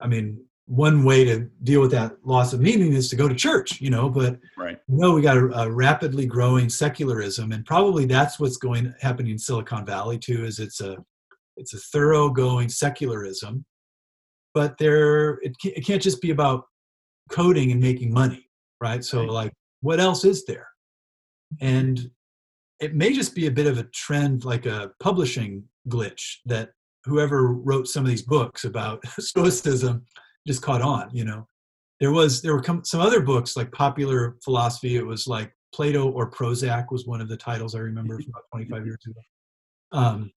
[0.00, 3.34] I mean, one way to deal with that loss of meaning is to go to
[3.34, 3.80] church.
[3.80, 4.78] You know, but Right.
[4.88, 9.38] no, we got a, a rapidly growing secularism, and probably that's what's going happening in
[9.38, 10.44] Silicon Valley too.
[10.44, 10.96] Is it's a
[11.56, 13.64] it's a thoroughgoing secularism,
[14.54, 16.64] but there it, it can't just be about
[17.30, 18.48] coding and making money,
[18.80, 19.04] right?
[19.04, 19.30] So Right.
[19.30, 20.68] like, what else is there?
[21.60, 22.10] And
[22.80, 26.70] it may just be a bit of a trend, like a publishing glitch that
[27.04, 30.04] whoever wrote some of these books about stoicism
[30.46, 31.10] just caught on.
[31.12, 31.46] You know,
[32.00, 34.96] there was there were some other books like popular philosophy.
[34.96, 38.44] It was like Plato or Prozac was one of the titles I remember from about
[38.52, 39.20] 25 years ago.
[39.92, 40.32] Um,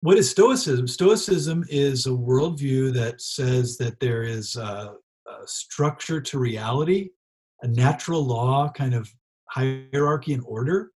[0.00, 0.86] what is Stoicism?
[0.86, 4.94] Stoicism is a worldview that says that there is a,
[5.26, 7.10] a structure to reality,
[7.62, 9.10] a natural law kind of
[9.50, 10.92] hierarchy and order,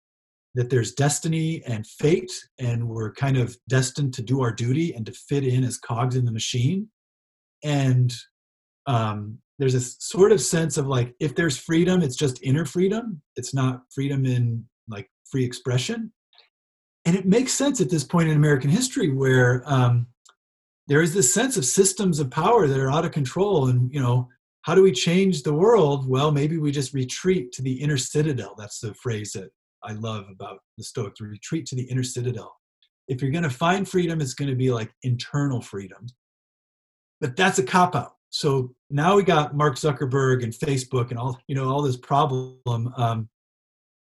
[0.54, 2.30] that there's destiny and fate,
[2.60, 6.14] and we're kind of destined to do our duty and to fit in as cogs
[6.14, 6.88] in the machine.
[7.64, 8.12] And
[8.86, 13.22] um, there's a sort of sense of like, if there's freedom, it's just inner freedom.
[13.36, 16.12] It's not freedom in like free expression.
[17.04, 20.06] And it makes sense at this point in American history where um,
[20.86, 23.68] there is this sense of systems of power that are out of control.
[23.68, 24.28] And, you know,
[24.62, 26.08] how do we change the world?
[26.08, 28.54] Well, maybe we just retreat to the inner citadel.
[28.56, 29.50] That's the phrase that
[29.82, 32.54] I love about the Stoics retreat to the inner citadel.
[33.08, 36.06] If you're going to find freedom, it's going to be like internal freedom.
[37.20, 38.12] But that's a cop out.
[38.30, 42.92] So now we got Mark Zuckerberg and Facebook and all, you know, all this problem.
[42.96, 43.28] Um,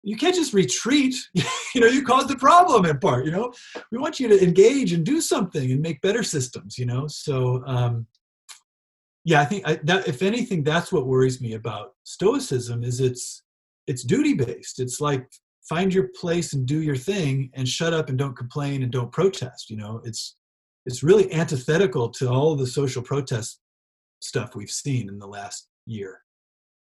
[0.02, 1.14] you can't just retreat.
[1.74, 3.52] you know, you caused the problem in part, you know.
[3.90, 7.06] We want you to engage and do something and make better systems, you know.
[7.06, 8.06] So um,
[9.24, 13.42] yeah, I think I, that if anything, that's what worries me about Stoicism is it's
[13.86, 14.80] it's duty based.
[14.80, 15.28] It's like
[15.68, 19.12] find your place and do your thing and shut up and don't complain and don't
[19.12, 19.70] protest.
[19.70, 20.36] You know, it's
[20.86, 23.60] it's really antithetical to all the social protest
[24.20, 26.20] stuff we've seen in the last year.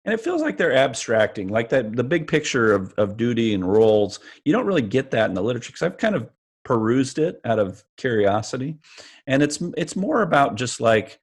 [0.04, 3.64] And it feels like they're abstracting, like that the big picture of, of duty and
[3.66, 4.20] roles.
[4.44, 6.28] You don't really get that in the literature because I've kind of
[6.64, 8.76] perused it out of curiosity.
[9.26, 11.18] And it's it's more about just like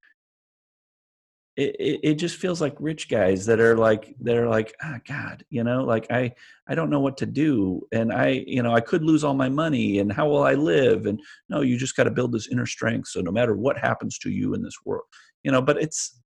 [1.57, 4.93] it, it, it, just feels like rich guys that are like that are like ah
[4.95, 6.33] oh, god you know like i
[6.69, 9.49] i don't know what to do and i you know i could lose all my
[9.49, 11.19] money and how will i live and
[11.49, 14.29] no you just got to build this inner strength so no matter what happens to
[14.29, 15.03] you in this world
[15.43, 16.21] you know but it's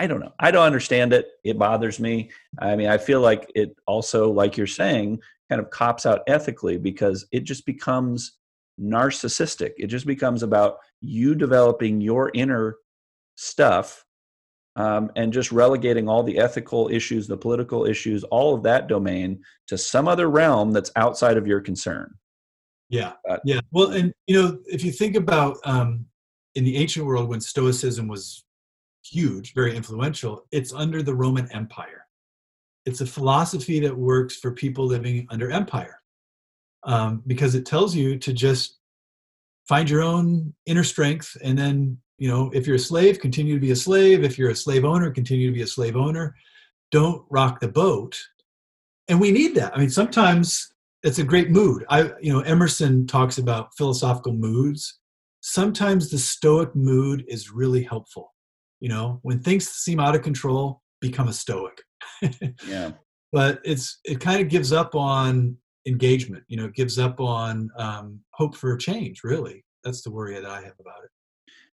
[0.00, 0.32] i don't know.
[0.40, 1.28] I don't understand it.
[1.44, 2.30] It bothers me.
[2.58, 6.78] I mean i feel like it also like you're saying kind of cops out ethically
[6.78, 8.38] because it just becomes
[8.80, 9.72] narcissistic.
[9.76, 12.76] It just becomes about you developing your inner
[13.34, 14.04] stuff
[14.76, 19.42] um, and just relegating all the ethical issues, the political issues, all of that domain
[19.66, 22.14] to some other realm that's outside of your concern.
[22.88, 23.60] Yeah, uh, yeah.
[23.70, 26.06] Well, and you know, if you think about um,
[26.54, 28.44] in the ancient world when Stoicism was
[29.04, 32.06] huge, very influential, it's under the Roman Empire.
[32.86, 36.00] It's a philosophy that works for people living under empire
[36.84, 38.78] um, because it tells you to just
[39.68, 43.60] find your own inner strength and then you know if you're a slave continue to
[43.60, 44.24] be a slave.
[44.24, 46.34] If you're a slave owner continue to be a slave owner.
[46.90, 48.20] Don't rock the boat.
[49.08, 49.74] And we need that.
[49.74, 50.72] I mean sometimes
[51.02, 51.84] it's a great mood.
[51.88, 54.98] I you know emerson talks about philosophical moods.
[55.42, 58.32] Sometimes the stoic mood is really helpful
[58.80, 61.82] you know when things seem out of control become a stoic.
[62.66, 62.92] Yeah.
[63.32, 65.56] But it's it kind of gives up on
[65.86, 69.64] engagement you know it gives up on um, hope for change really.
[69.84, 71.10] That's the worry that i have about it.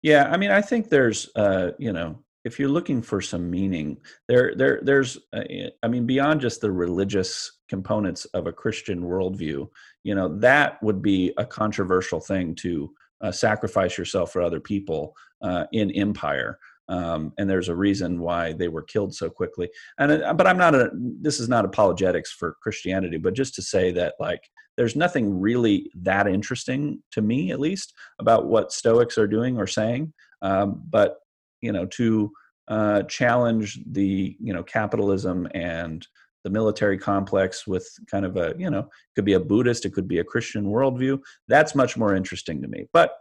[0.01, 3.97] Yeah, I mean, I think there's, uh, you know, if you're looking for some meaning,
[4.27, 5.43] there, there, there's, uh,
[5.83, 9.69] I mean, beyond just the religious components of a Christian worldview,
[10.03, 12.91] you know, that would be a controversial thing to
[13.21, 16.57] uh, sacrifice yourself for other people uh, in empire.
[16.89, 19.69] Um, and there's a reason why they were killed so quickly.
[19.97, 20.89] And uh, but I'm not a.
[20.93, 24.43] This is not apologetics for Christianity, but just to say that like
[24.77, 29.67] there's nothing really that interesting to me, at least, about what Stoics are doing or
[29.67, 30.13] saying.
[30.41, 31.17] Um, but
[31.61, 32.31] you know, to
[32.67, 36.07] uh, challenge the you know capitalism and
[36.43, 40.07] the military complex with kind of a you know could be a buddhist it could
[40.07, 43.15] be a christian worldview that's much more interesting to me but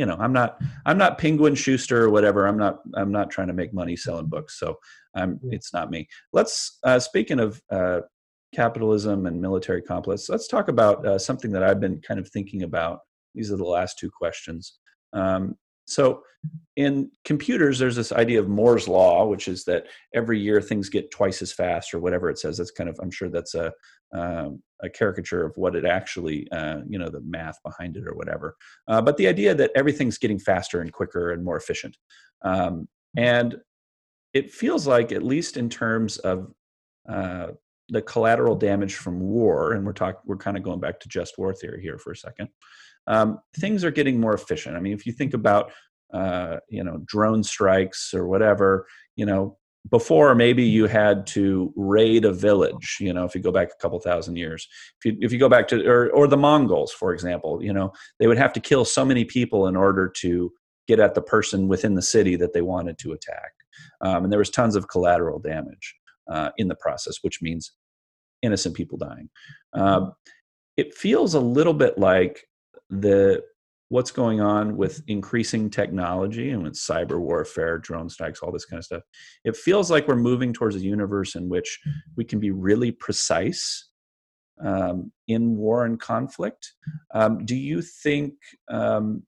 [0.00, 3.48] you know i'm not i'm not penguin schuster or whatever i'm not i'm not trying
[3.48, 4.76] to make money selling books so
[5.14, 8.00] i'm it's not me let's uh, speaking of uh,
[8.54, 10.28] capitalism and military complex.
[10.28, 13.00] Let's talk about uh, something that I've been kind of thinking about.
[13.34, 14.78] These are the last two questions.
[15.12, 16.22] Um, so,
[16.76, 21.10] in computers, there's this idea of Moore's law, which is that every year things get
[21.10, 22.58] twice as fast, or whatever it says.
[22.58, 23.72] That's kind of, I'm sure that's a
[24.12, 28.14] um, a caricature of what it actually, uh, you know, the math behind it or
[28.14, 28.56] whatever.
[28.88, 31.96] Uh, but the idea that everything's getting faster and quicker and more efficient,
[32.42, 33.56] um, and
[34.32, 36.52] it feels like, at least in terms of
[37.08, 37.48] uh,
[37.88, 41.38] the collateral damage from war, and we're talking, we're kind of going back to just
[41.38, 42.48] war theory here for a second.
[43.06, 44.76] Um, things are getting more efficient.
[44.76, 45.72] I mean, if you think about,
[46.14, 48.86] uh, you know, drone strikes or whatever,
[49.16, 49.58] you know,
[49.88, 52.98] before maybe you had to raid a village.
[53.00, 54.68] You know, if you go back a couple thousand years,
[54.98, 57.92] if you if you go back to or or the Mongols, for example, you know,
[58.18, 60.52] they would have to kill so many people in order to
[60.86, 63.52] get at the person within the city that they wanted to attack,
[64.00, 65.94] um, and there was tons of collateral damage.
[66.30, 67.72] Uh, in the process, which means
[68.42, 69.28] innocent people dying.
[69.72, 70.12] Um,
[70.76, 72.46] it feels a little bit like
[72.88, 73.42] the
[73.90, 78.78] what's going on with increasing technology and with cyber warfare, drone strikes, all this kind
[78.78, 79.02] of stuff.
[79.44, 81.80] It feels like we're moving towards a universe in which
[82.16, 83.88] we can be really precise
[84.64, 86.72] um, in war and conflict.
[87.12, 88.34] Um, do you think
[88.70, 89.24] um,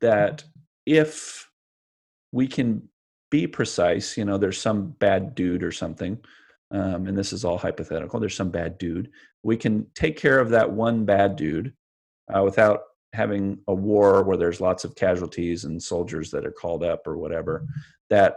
[0.00, 0.44] that
[0.84, 1.48] if
[2.32, 2.86] we can
[3.30, 6.18] be precise, you know, there's some bad dude or something,
[6.70, 9.10] um, and this is all hypothetical, there's some bad dude,
[9.42, 11.72] we can take care of that one bad dude
[12.34, 12.80] uh, without
[13.12, 17.16] having a war where there's lots of casualties and soldiers that are called up or
[17.16, 17.66] whatever,
[18.10, 18.36] that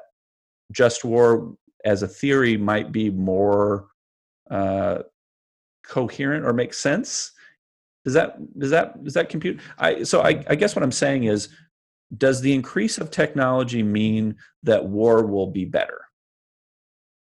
[0.71, 3.87] just war as a theory might be more
[4.49, 4.99] uh,
[5.83, 7.31] coherent or make sense.
[8.05, 9.59] Does that does that does that compute?
[9.77, 11.49] I so I, I guess what I'm saying is,
[12.17, 16.01] does the increase of technology mean that war will be better?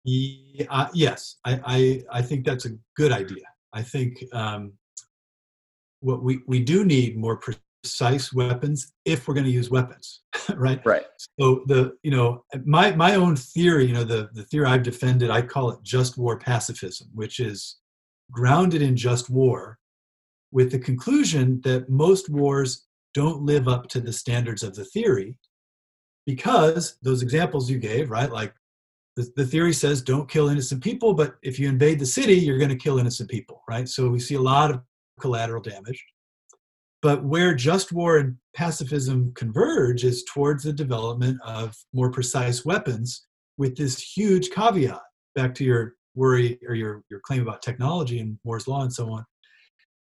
[0.04, 3.44] Yeah, uh, yes, I, I I think that's a good idea.
[3.72, 4.72] I think um,
[6.04, 10.20] what we we do need more precise weapons if we're going to use weapons,
[10.54, 10.80] right?
[10.84, 11.04] Right.
[11.40, 15.30] So the you know my my own theory, you know the the theory I've defended,
[15.30, 17.78] I call it just war pacifism, which is
[18.30, 19.78] grounded in just war,
[20.52, 25.38] with the conclusion that most wars don't live up to the standards of the theory
[26.26, 28.30] because those examples you gave, right?
[28.30, 28.54] Like
[29.16, 32.58] the, the theory says don't kill innocent people, but if you invade the city, you're
[32.58, 33.88] going to kill innocent people, right?
[33.88, 34.80] So we see a lot of
[35.20, 36.04] collateral damage.
[37.02, 43.26] But where just war and pacifism converge is towards the development of more precise weapons
[43.58, 45.00] with this huge caveat.
[45.34, 49.10] Back to your worry or your, your claim about technology and Moore's Law and so
[49.10, 49.24] on.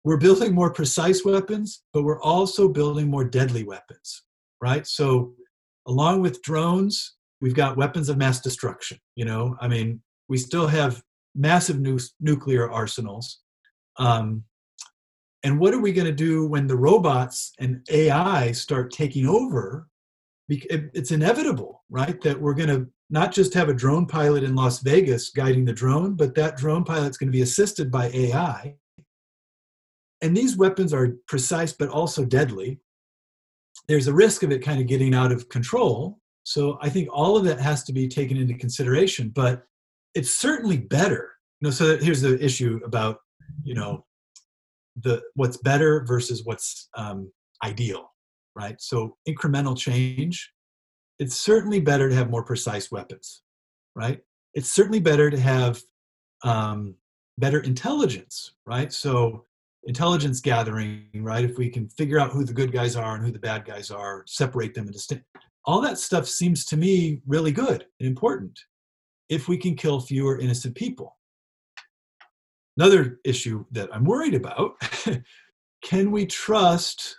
[0.04, 4.22] We're building more precise weapons, but we're also building more deadly weapons,
[4.62, 4.86] right?
[4.86, 5.34] So,
[5.86, 8.98] along with drones, we've got weapons of mass destruction.
[9.16, 11.02] You know, I mean, we still have
[11.34, 13.40] massive nu- nuclear arsenals.
[13.98, 14.44] Um,
[15.44, 19.88] and what are we going to do when the robots and AI start taking over?
[20.48, 22.20] It's inevitable, right?
[22.22, 25.72] That we're going to not just have a drone pilot in Las Vegas guiding the
[25.72, 28.74] drone, but that drone pilot's going to be assisted by AI.
[30.20, 32.80] And these weapons are precise but also deadly.
[33.86, 36.18] There's a risk of it kind of getting out of control.
[36.42, 39.62] So I think all of that has to be taken into consideration, but
[40.14, 41.30] it's certainly better.
[41.60, 43.20] You know, so here's the issue about,
[43.62, 44.04] you know,
[45.02, 47.30] the what's better versus what's um,
[47.64, 48.12] ideal,
[48.54, 48.80] right?
[48.80, 50.52] So incremental change
[51.18, 53.42] it's certainly better to have more precise weapons,
[53.94, 54.20] right?
[54.54, 55.80] It's certainly better to have
[56.44, 56.94] um,
[57.38, 58.92] better intelligence, right?
[58.92, 59.44] So
[59.84, 61.44] intelligence gathering, right?
[61.44, 63.90] If we can figure out who the good guys are and who the bad guys
[63.90, 65.24] are, separate them and distinct.
[65.64, 68.58] All that stuff seems to me really good and important
[69.28, 71.17] if we can kill fewer innocent people.
[72.78, 74.76] Another issue that I'm worried about
[75.82, 77.18] can we trust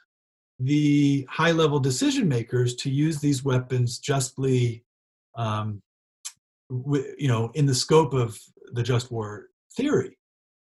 [0.57, 4.85] the high level decision makers to use these weapons justly
[5.35, 5.81] um,
[6.69, 8.39] you know in the scope of
[8.71, 10.17] the just war theory?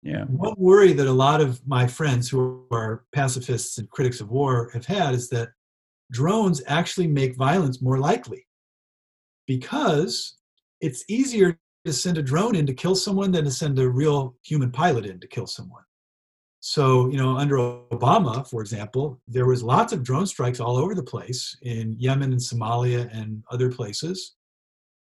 [0.03, 0.25] Yeah.
[0.25, 4.71] One worry that a lot of my friends who are pacifists and critics of war
[4.75, 5.51] have had is that
[6.11, 8.47] drones actually make violence more likely
[9.47, 10.37] because
[10.83, 14.37] it's easier to send a drone in to kill someone than to send a real
[14.45, 15.83] human pilot in to kill someone
[16.65, 20.95] so, you know, under Obama, for example, there was lots of drone strikes all over
[20.95, 24.37] the place in Yemen and Somalia and other places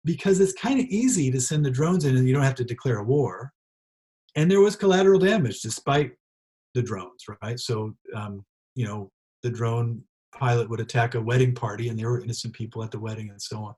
[0.05, 2.65] because it's kind of easy to send the drones in and you don't have to
[2.65, 3.53] declare a war.
[4.35, 6.15] And there was collateral damage despite
[6.75, 7.61] the drones, right?
[7.61, 8.45] So, um,
[8.75, 9.13] you know,
[9.45, 10.03] the drone
[10.37, 13.41] pilot would attack a wedding party and there were innocent people at the wedding and
[13.41, 13.75] so on.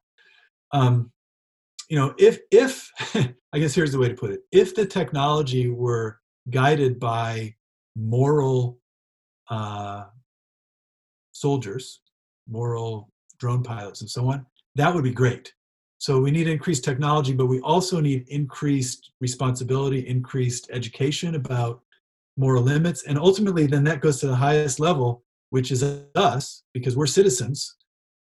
[0.73, 1.13] Um,
[1.89, 2.91] you know, if, if,
[3.53, 6.21] I guess here's the way to put it, if the technology were
[6.51, 7.55] guided by
[7.95, 8.79] moral
[9.49, 10.05] uh,
[11.33, 12.01] soldiers,
[12.49, 15.53] moral drone pilots, and so on, that would be great.
[15.99, 21.81] So we need increased technology, but we also need increased responsibility, increased education about
[22.37, 25.83] moral limits, and ultimately, then that goes to the highest level, which is
[26.15, 27.77] us, because we're citizens,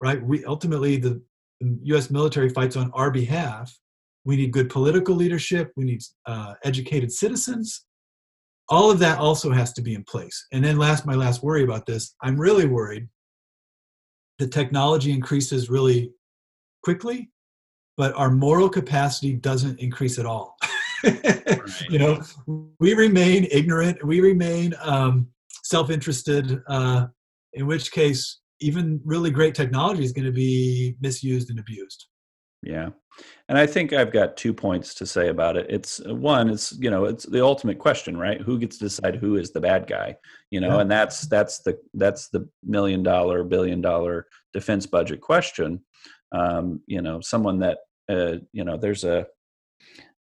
[0.02, 0.22] right?
[0.22, 1.22] We ultimately the,
[1.62, 2.10] U.S.
[2.10, 3.76] military fights on our behalf.
[4.26, 5.72] We need good political leadership.
[5.76, 7.86] We need uh, educated citizens,
[8.70, 10.48] all of that also has to be in place.
[10.52, 13.08] And then last, my last worry about this, I'm really worried
[14.40, 16.12] the technology increases really
[16.84, 17.32] quickly,
[17.96, 20.56] but our moral capacity doesn't increase at all.
[21.04, 21.44] right.
[21.90, 22.22] You know,
[22.80, 25.28] we remain ignorant, we remain um,
[25.64, 27.08] self-interested, uh,
[27.54, 32.08] in which case even really great technology is going to be misused and abused.
[32.64, 32.90] Yeah.
[33.50, 35.68] And I think I've got two points to say about it.
[35.70, 38.42] It's uh, one, it's you know, it's the ultimate question, right?
[38.42, 40.16] Who gets to decide who is the bad guy?
[40.52, 40.82] You know, yeah.
[40.82, 45.82] and that's that's the that's the million dollar, billion dollar defense budget question.
[46.32, 47.80] Um, you know, someone that
[48.10, 49.28] uh, you know, there's a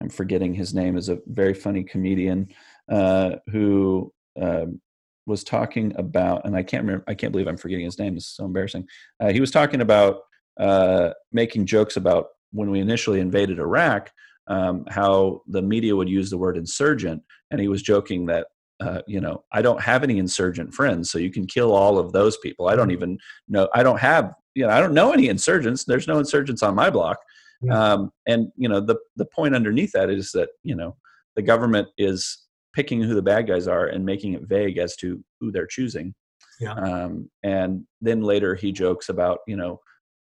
[0.00, 2.48] I'm forgetting his name is a very funny comedian
[2.90, 4.80] uh, who um,
[5.26, 8.16] was talking about, and I can't remember, I can't believe I'm forgetting his name.
[8.16, 8.86] It's so embarrassing.
[9.20, 10.20] Uh, he was talking about
[10.58, 14.10] uh, making jokes about when we initially invaded Iraq,
[14.46, 18.46] um, how the media would use the word insurgent, and he was joking that.
[18.78, 22.12] Uh, you know, I don't have any insurgent friends, so you can kill all of
[22.12, 22.68] those people.
[22.68, 23.16] I don't even
[23.48, 23.70] know.
[23.74, 25.86] I don't have, you know, I don't know any insurgents.
[25.86, 27.16] There's no insurgents on my block.
[27.62, 27.72] Yeah.
[27.72, 30.94] Um, and you know, the the point underneath that is that you know
[31.36, 32.45] the government is
[32.76, 36.14] picking who the bad guys are and making it vague as to who they're choosing.
[36.60, 36.74] Yeah.
[36.74, 39.80] Um, and then later he jokes about, you know,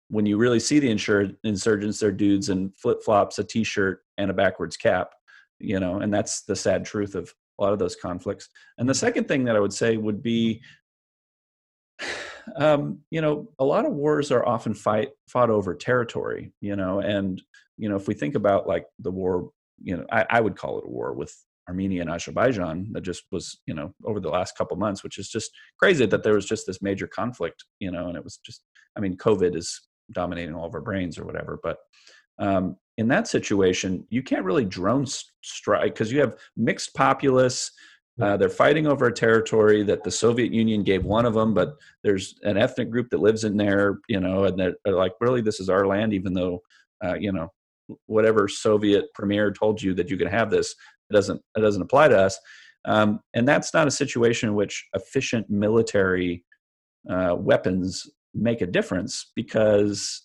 [0.09, 4.03] when you really see the insur- insurgents, they're dudes in flip flops, a t shirt,
[4.19, 5.15] and a backwards cap,
[5.61, 8.51] you know, and that's the sad truth of a lot of those conflicts.
[8.77, 10.61] And the second thing that I would say would be,
[12.57, 17.01] um, you know, a lot of wars are often fight fought over territory, you know,
[17.01, 17.41] and
[17.79, 19.51] you know, if we think about like the war,
[19.83, 21.35] you know, I, I would call it a war with
[21.69, 25.29] Armenia and Azerbaijan that just was, you know, over the last couple months, which is
[25.29, 28.63] just crazy that there was just this major conflict, you know, and it was just,
[28.97, 29.81] I mean, COVID is
[30.13, 31.79] dominating all of our brains or whatever, but
[32.39, 35.07] um, in that situation, you can't really drone
[35.43, 37.71] strike because you have mixed populace.
[38.21, 41.77] Uh, they're fighting over a territory that the Soviet Union gave one of them, but
[42.05, 45.41] there's an ethnic group that lives in there, you know, and they're, they're like, really,
[45.41, 46.61] this is our land, even though,
[47.03, 47.49] uh, you know,
[48.07, 50.75] whatever Soviet premier told you that you could have this,
[51.13, 52.39] doesn't it doesn't apply to us.
[52.85, 56.45] Um, and that's not a situation in which efficient military
[57.09, 60.23] uh, weapons make a difference because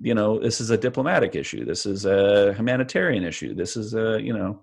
[0.00, 4.20] you know this is a diplomatic issue this is a humanitarian issue this is a
[4.20, 4.60] you know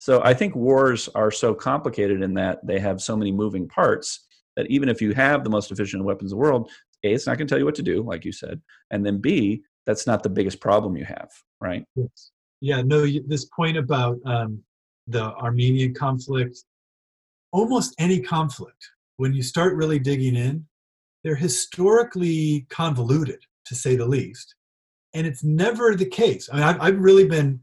[0.00, 4.26] so i think wars are so complicated in that they have so many moving parts
[4.56, 6.68] that even if you have the most efficient weapons in the world
[7.04, 8.60] a it's not going to tell you what to do like you said
[8.90, 11.30] and then b that's not the biggest problem you have
[11.60, 12.32] right Yes.
[12.64, 14.62] Yeah, no, this point about um,
[15.06, 16.64] the Armenian conflict,
[17.52, 20.66] almost any conflict, when you start really digging in,
[21.22, 24.54] they're historically convoluted, to say the least.
[25.14, 26.48] And it's never the case.
[26.52, 27.60] I mean, I've, I've really been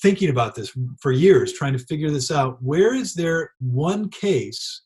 [0.00, 2.62] thinking about this for years, trying to figure this out.
[2.62, 4.82] Where is there one case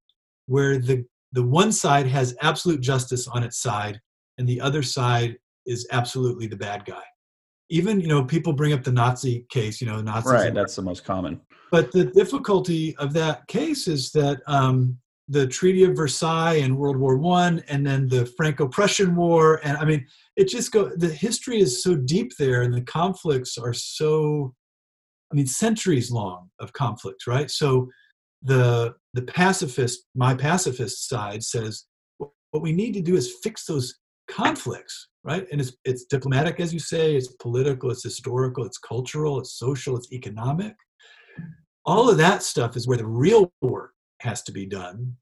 [0.47, 4.01] where the, the one side has absolute justice on its side
[4.39, 7.03] and the other side is absolutely the bad guy?
[7.73, 10.83] Even you know people bring up the nazi case you know nazis right that's the
[10.83, 11.41] most common.
[11.70, 14.99] But the difficulty of that case is that um,
[15.29, 19.85] the treaty of versailles and world war one and then the franco-prussian war and i
[19.85, 20.07] mean
[20.37, 24.55] it just go the history is so deep there and the conflicts are so
[25.33, 27.51] i mean centuries long of conflicts right?
[27.51, 27.89] So
[28.43, 31.87] the the pacifist my pacifist side says
[32.18, 33.95] what we need to do is fix those
[34.29, 35.47] conflicts right?
[35.51, 39.97] And it's it's diplomatic as you say it's political it's historical it's cultural it's social
[39.97, 40.75] it's economic.
[41.85, 45.16] All of that stuff is where the real work has to be done.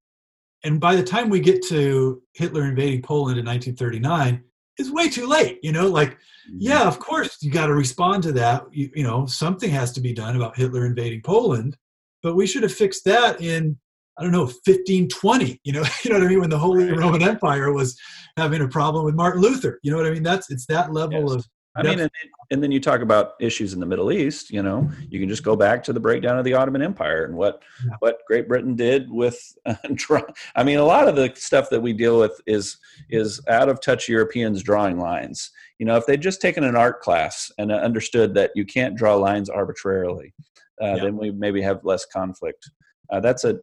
[0.63, 4.45] And by the time we get to hitler invading poland in 1939
[4.77, 5.89] it's way too late you know?
[5.89, 6.59] Like mm-hmm.
[6.59, 8.65] yeah of course you got to respond to that.
[8.73, 11.77] You, you know something has to be done about hitler invading poland
[12.23, 13.79] but we should have fixed that in
[14.21, 16.41] I don't know, 1520, you know, you know what I mean?
[16.41, 17.99] When the Holy Roman Empire was
[18.37, 20.23] having a problem with Martin Luther, you know what I mean?
[20.23, 21.33] That's, it's that level Yes.
[21.33, 22.11] of, I mean, and,
[22.51, 24.51] and then you talk about issues in the Middle East.
[24.51, 27.35] You know, you can just go back to the breakdown of the Ottoman Empire and
[27.37, 27.93] what Yeah.
[28.01, 29.41] what Great Britain did with.
[29.65, 29.77] Uh,
[30.57, 32.77] I mean, a lot of the stuff that we deal with is
[33.09, 35.51] is out of touch Europeans drawing lines.
[35.79, 38.97] You know, if they'd just taken an art class and uh, understood that you can't
[38.97, 40.35] draw lines arbitrarily,
[40.83, 41.05] uh, Yeah.
[41.05, 42.69] then we maybe have less conflict.
[43.13, 43.61] Uh, that's a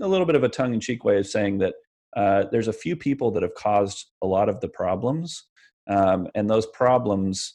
[0.00, 1.74] a little bit of a tongue in cheek way of saying that
[2.16, 5.44] uh, there's a few people that have caused a lot of the problems
[5.88, 7.54] um, and those problems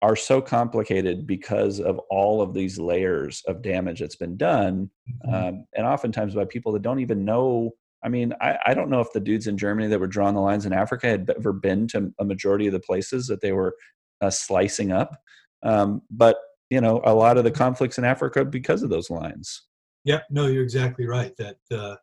[0.00, 4.90] are so complicated because of all of these layers of damage that's been done
[5.26, 7.70] um, and oftentimes by people that don't even know
[8.04, 10.40] i mean I, I don't know if the dudes in germany that were drawing the
[10.40, 13.74] lines in africa had ever been to a majority of the places that they were
[14.20, 15.20] uh, slicing up
[15.64, 16.36] um, but
[16.70, 19.67] you know a lot of the conflicts in africa because of those lines
[20.04, 21.36] yeah, no, you're exactly right.
[21.36, 21.96] That, uh,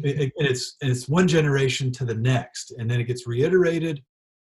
[0.00, 4.02] it, it's, and it's one generation to the next, and then it gets reiterated.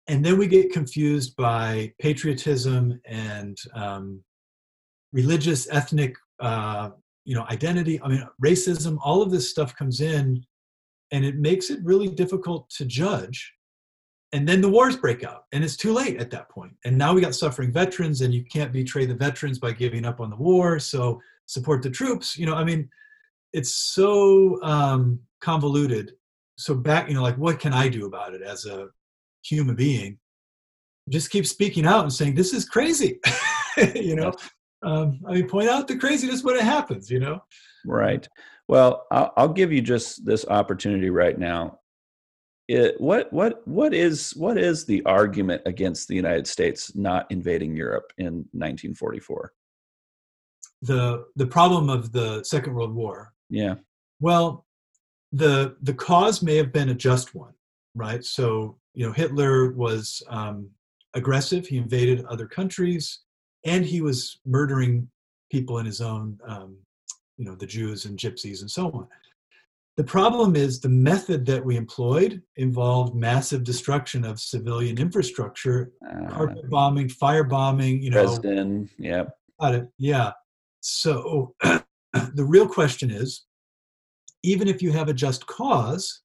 [0.06, 4.24] And then we get confused by patriotism and um,
[5.12, 6.90] religious, ethnic, uh,
[7.24, 8.00] you know, identity.
[8.02, 10.42] I mean, racism, all of this stuff comes in
[11.10, 13.52] and it makes it really difficult to judge.
[14.32, 16.74] And then the wars break out, and it's too late at that point.
[16.84, 20.20] And now we got suffering veterans, and you can't betray the veterans by giving up
[20.20, 20.78] on the war.
[20.78, 21.18] So
[21.48, 22.38] support the troops.
[22.38, 22.88] You know, I mean,
[23.52, 26.12] it's so um, convoluted.
[26.56, 28.88] So back, you know, like what can I do about it as a
[29.42, 30.18] human being?
[31.08, 33.18] Just keep speaking out and saying this is crazy.
[33.94, 34.32] you know,
[34.84, 37.10] um, I mean, point out the craziness when it happens.
[37.10, 37.42] You know.
[37.86, 38.28] Right.
[38.68, 41.78] Well, I'll, I'll give you just this opportunity right now.
[42.66, 47.74] It, what what what is what is the argument against the United States not invading
[47.74, 49.52] Europe in 1944?
[50.82, 53.32] The the problem of the Second World War.
[53.50, 53.76] Yeah.
[54.20, 54.64] Well,
[55.32, 57.54] the the cause may have been a just one,
[57.94, 58.24] right?
[58.24, 60.70] So you know, Hitler was um,
[61.14, 61.66] aggressive.
[61.66, 63.20] He invaded other countries,
[63.64, 65.08] and he was murdering
[65.50, 66.76] people in his own, um,
[67.36, 69.06] you know, the Jews and Gypsies and so on.
[69.96, 76.28] The problem is the method that we employed involved massive destruction of civilian infrastructure, Uh,
[76.28, 78.00] carpet bombing, fire bombing.
[78.02, 78.88] You know, Dresden.
[78.96, 79.24] Yeah.
[79.60, 79.88] Got it.
[79.98, 80.32] Yeah.
[80.80, 83.44] So the real question is
[84.42, 86.22] even if you have a just cause,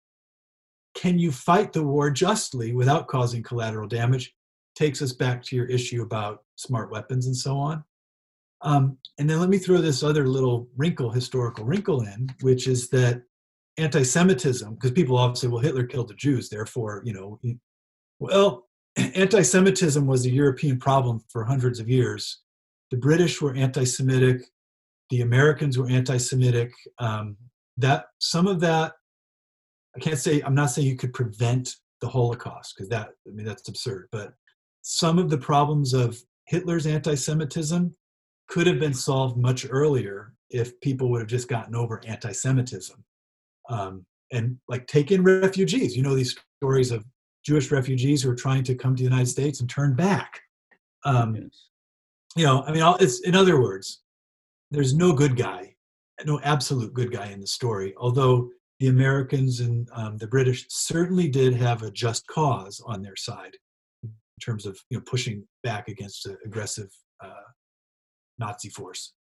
[0.95, 4.34] can you fight the war justly without causing collateral damage?
[4.75, 7.84] Takes us back to your issue about smart weapons and so on.
[8.61, 12.89] Um, and then let me throw this other little wrinkle, historical wrinkle in, which is
[12.89, 13.23] that
[13.77, 17.39] anti Semitism, because people often say, well, Hitler killed the Jews, therefore, you know,
[18.19, 22.43] well, anti Semitism was a European problem for hundreds of years
[22.94, 24.44] the British were anti-Semitic,
[25.10, 26.72] the Americans were anti-Semitic.
[26.99, 27.36] Um,
[27.78, 28.94] that some of that,
[29.95, 30.41] I can't say.
[30.41, 34.10] I'm not saying you could prevent the Holocaust because that, I mean, that's absurd.
[34.11, 34.36] But
[34.84, 36.15] some of the problems of
[36.45, 37.95] Hitler's anti-Semitism
[38.48, 43.03] could have been solved much earlier if people would have just gotten over anti-Semitism
[43.70, 45.98] um, and like take in refugees.
[45.98, 47.03] You know these stories of
[47.44, 50.41] Jewish refugees who are trying to come to the United States and turn back.
[51.06, 51.70] Um, Yes.
[52.35, 54.01] You know, I mean, it's in other words,
[54.72, 55.76] there's no good guy,
[56.26, 57.93] no absolute good guy in the story.
[57.97, 58.49] Although
[58.80, 63.55] the Americans and um, the British certainly did have a just cause on their side
[64.03, 64.11] in
[64.41, 66.89] terms of you know pushing back against an aggressive
[67.23, 67.49] uh,
[68.39, 69.14] Nazi force.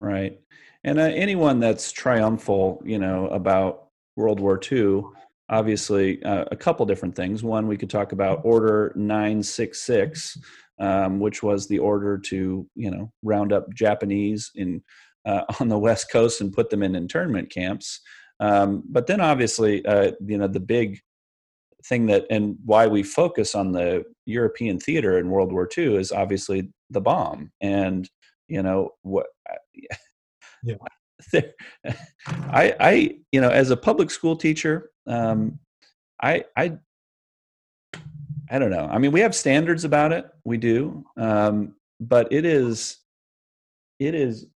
[0.00, 0.38] Right.
[0.84, 5.02] And uh, anyone that's triumphal, you know, about World War II,
[5.48, 7.42] obviously uh, a couple different things.
[7.42, 10.38] One, we could talk about Order 966,
[10.78, 14.82] um, which was the order to, you know, round up Japanese in
[15.24, 18.00] uh, on the West Coast and put them in internment camps.
[18.40, 21.00] Um, but then, obviously, uh, you know, the big
[21.86, 26.12] thing that and why we focus on the European theater in World War II is
[26.12, 28.08] obviously the bomb and
[28.48, 29.26] you know what
[30.62, 30.74] Yeah.
[31.32, 31.54] there-
[32.28, 35.58] I, I, you know, as a public school teacher, um,
[36.22, 36.74] I, I,
[38.50, 38.88] I don't know.
[38.90, 40.26] I mean, we have standards about it.
[40.44, 42.98] We do, um, but it is,
[43.98, 44.46] it is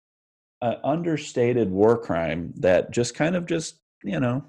[0.60, 4.44] an understated war crime that just kind of just, you know,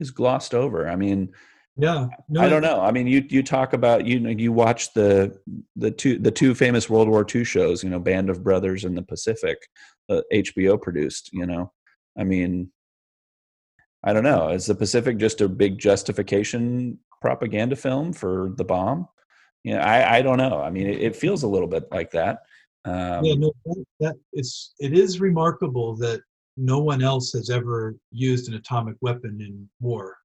[0.00, 0.88] is glossed over.
[0.88, 1.32] I mean,
[1.76, 2.80] Yeah, no, I don't know.
[2.80, 5.38] I mean, you you talk about you know you watch the
[5.76, 8.96] the two the two famous World War II shows, you know, Band of Brothers and
[8.96, 9.58] the Pacific,
[10.08, 11.30] uh, HBO produced.
[11.32, 11.72] You know,
[12.18, 12.72] I mean,
[14.02, 14.48] I don't know.
[14.48, 19.08] Is the Pacific just a big justification propaganda film for the bomb?
[19.64, 20.60] You know, I I don't know.
[20.60, 22.40] I mean, it, it feels a little bit like that.
[22.84, 26.20] Um, yeah, no, that, that it's it is remarkable that
[26.56, 30.16] no one else has ever used an atomic weapon in war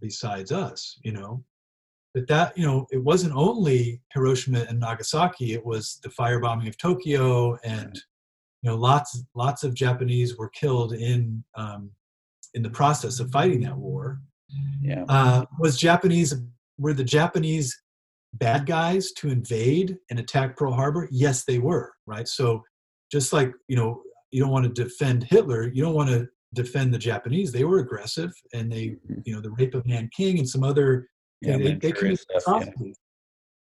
[0.00, 0.98] besides us.
[1.02, 1.44] You know,
[2.14, 6.78] but that you know it wasn't only Hiroshima and Nagasaki; it was the firebombing of
[6.78, 7.96] Tokyo, and
[8.62, 11.90] you know lots lots of Japanese were killed in um,
[12.54, 14.20] in the process of fighting that war.
[14.80, 15.04] Yeah.
[15.08, 16.34] Uh, was Japanese
[16.78, 17.74] were the Japanese
[18.34, 21.08] bad guys to invade and attack Pearl Harbor?
[21.10, 21.92] Yes, they were.
[22.06, 22.26] Right.
[22.28, 22.62] So
[23.12, 26.92] just like you know, you don't want to defend Hitler, you don't want to defend
[26.94, 27.52] the Japanese.
[27.52, 29.22] They were aggressive, and they Mhm.
[29.24, 31.08] you know the rape of Nanking and some other
[31.40, 32.72] Yeah, they, they committed stuff, yeah.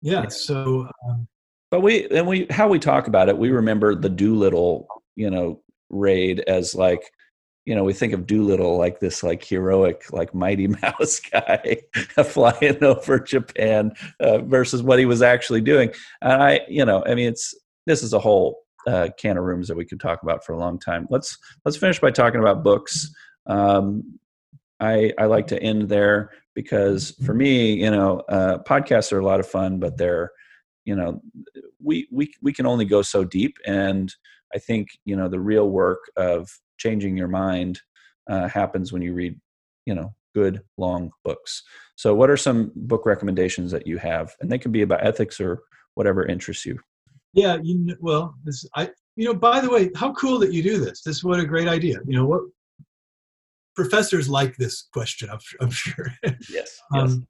[0.01, 0.22] Yeah.
[0.23, 0.27] Yeah.
[0.30, 1.27] So um,
[1.72, 5.61] But we and we how we talk about it, we remember the Doolittle, you know,
[5.89, 7.01] raid as like,
[7.70, 11.78] you know, we think of Doolittle like this like heroic, like Mighty Mouse guy
[12.24, 15.94] flying over Japan uh, versus what he was actually doing.
[16.20, 17.54] And I, you know, I mean, it's
[17.86, 20.58] this is a whole uh, can of rooms that we could talk about for a
[20.58, 21.06] long time.
[21.12, 23.14] Let's let's finish by talking about books.
[23.46, 24.18] Um,
[24.80, 29.26] I I like to end there because for me, you know, uh, podcasts are a
[29.26, 30.32] lot of fun, but they're
[30.86, 31.22] you know
[31.84, 34.16] we we we can only go so deep and
[34.56, 37.80] i think you know the real work of changing your mind
[38.30, 39.39] uh, happens when you read
[39.85, 41.64] you know good long books
[41.95, 45.39] so what are some book recommendations that you have and they can be about ethics
[45.39, 45.61] or
[45.95, 46.80] whatever interests you
[47.34, 49.34] yeah, you well, this I you know.
[49.34, 51.01] By the way, how cool that you do this.
[51.01, 51.99] This what a great idea.
[52.06, 52.41] You know what?
[53.76, 55.30] Professors like this question.
[55.30, 56.14] I'm, I'm sure.
[56.49, 57.27] yes um,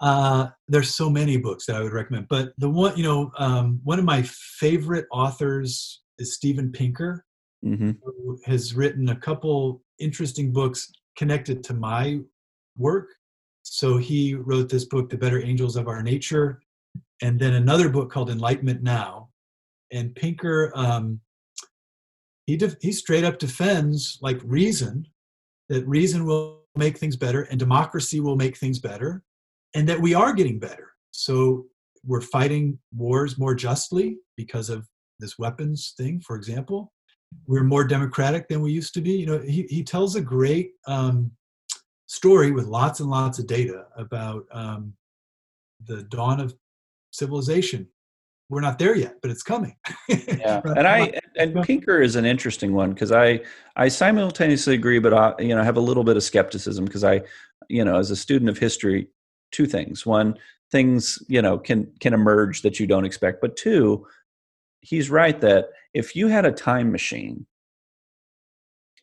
[0.00, 3.80] uh, there's so many books that I would recommend, but the one, you know, um,
[3.84, 7.24] one of my favorite authors is Steven Pinker,
[7.62, 12.20] hmm who has written a couple interesting books connected to my
[12.76, 13.08] work.
[13.62, 16.60] So he wrote this book, The Better Angels of Our Nature,
[17.20, 19.30] and then another book called Enlightenment Now.
[19.90, 21.20] And Pinker, um,
[22.46, 25.06] he def- he straight up defends like reason,
[25.68, 29.22] that reason will make things better, and democracy will make things better,
[29.74, 30.92] and that we are getting better.
[31.10, 31.66] So
[32.04, 34.86] we're fighting wars more justly because of
[35.18, 36.92] this weapons thing, for example.
[37.46, 39.12] We're more democratic than we used to be.
[39.12, 41.30] You know, he, he tells a great um,
[42.06, 44.94] story with lots and lots of data about um,
[45.86, 46.54] the dawn of
[47.10, 47.88] civilization.
[48.48, 49.76] We're not there yet, but it's coming.
[50.08, 53.40] yeah and i and pinker is an interesting one because i
[53.76, 57.20] i simultaneously agree but i you know have a little bit of skepticism because i
[57.68, 59.08] you know as a student of history
[59.52, 60.34] two things one
[60.70, 64.06] things you know can can emerge that you don't expect but two
[64.80, 67.46] he's right that if you had a time machine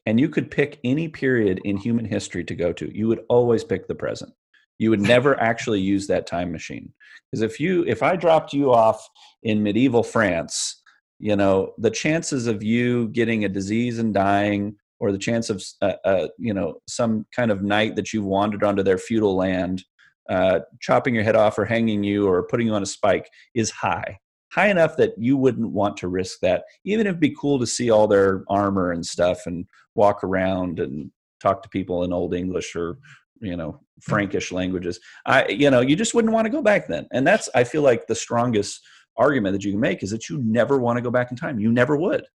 [0.06, 3.64] and you could pick any period in human history to go to you would always
[3.64, 4.32] pick the present.
[4.78, 6.94] You would never actually use that time machine.
[7.32, 9.08] Because if you if i dropped you off
[9.44, 10.82] in medieval france
[11.20, 15.64] you know the chances of you getting a disease and dying or the chance of
[15.82, 19.84] uh, uh, you know some kind of knight that you've wandered onto their feudal land
[20.30, 23.70] uh, chopping your head off or hanging you or putting you on a spike is
[23.70, 24.18] high
[24.56, 27.68] high enough that you wouldn't want to risk that even if it'd be cool to
[27.68, 29.66] see all their armor and stuff and
[29.96, 31.12] walk around and
[31.42, 32.98] talk to people in old english or
[33.42, 37.06] you know frankish languages i you know you just wouldn't want to go back then
[37.12, 38.80] and that's i feel like the strongest
[39.18, 41.60] argument that you can make is that you never want to go back in time
[41.60, 42.26] you never would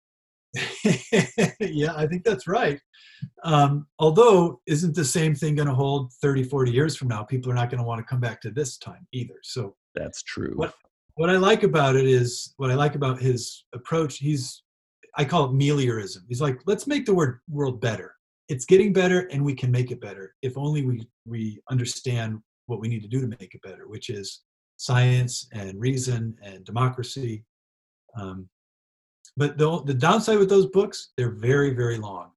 [1.61, 2.81] yeah, I think that's right.
[3.45, 7.23] Um, although, isn't the same thing going to hold 30, 40 years from now?
[7.23, 9.37] People are not going to want to come back to this time either.
[9.43, 10.75] So, that's true What-
[11.21, 14.17] what I like about it is what I like about his approach.
[14.17, 14.63] He's,
[15.19, 16.21] I call it meliorism.
[16.27, 18.15] He's like, let's make the word world better.
[18.49, 22.39] It's getting better, and we can make it better if only we we understand
[22.69, 24.41] what we need to do to make it better, which is
[24.79, 27.45] science and reason and democracy.
[28.19, 28.49] Um,
[29.37, 32.31] but the the downside with those books, they're very very long,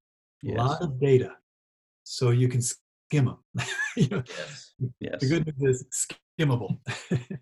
[0.46, 1.32] a lot of data,
[2.02, 3.38] so you can skim them.
[3.96, 6.06] you know, yes yes the good news is
[6.38, 6.76] skimmable.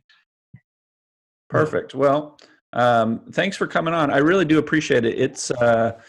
[1.52, 1.94] Perfect.
[1.94, 2.38] Well,
[2.72, 4.10] um, thanks for coming on.
[4.10, 5.18] I really do appreciate it.
[5.18, 6.00] It's, uh,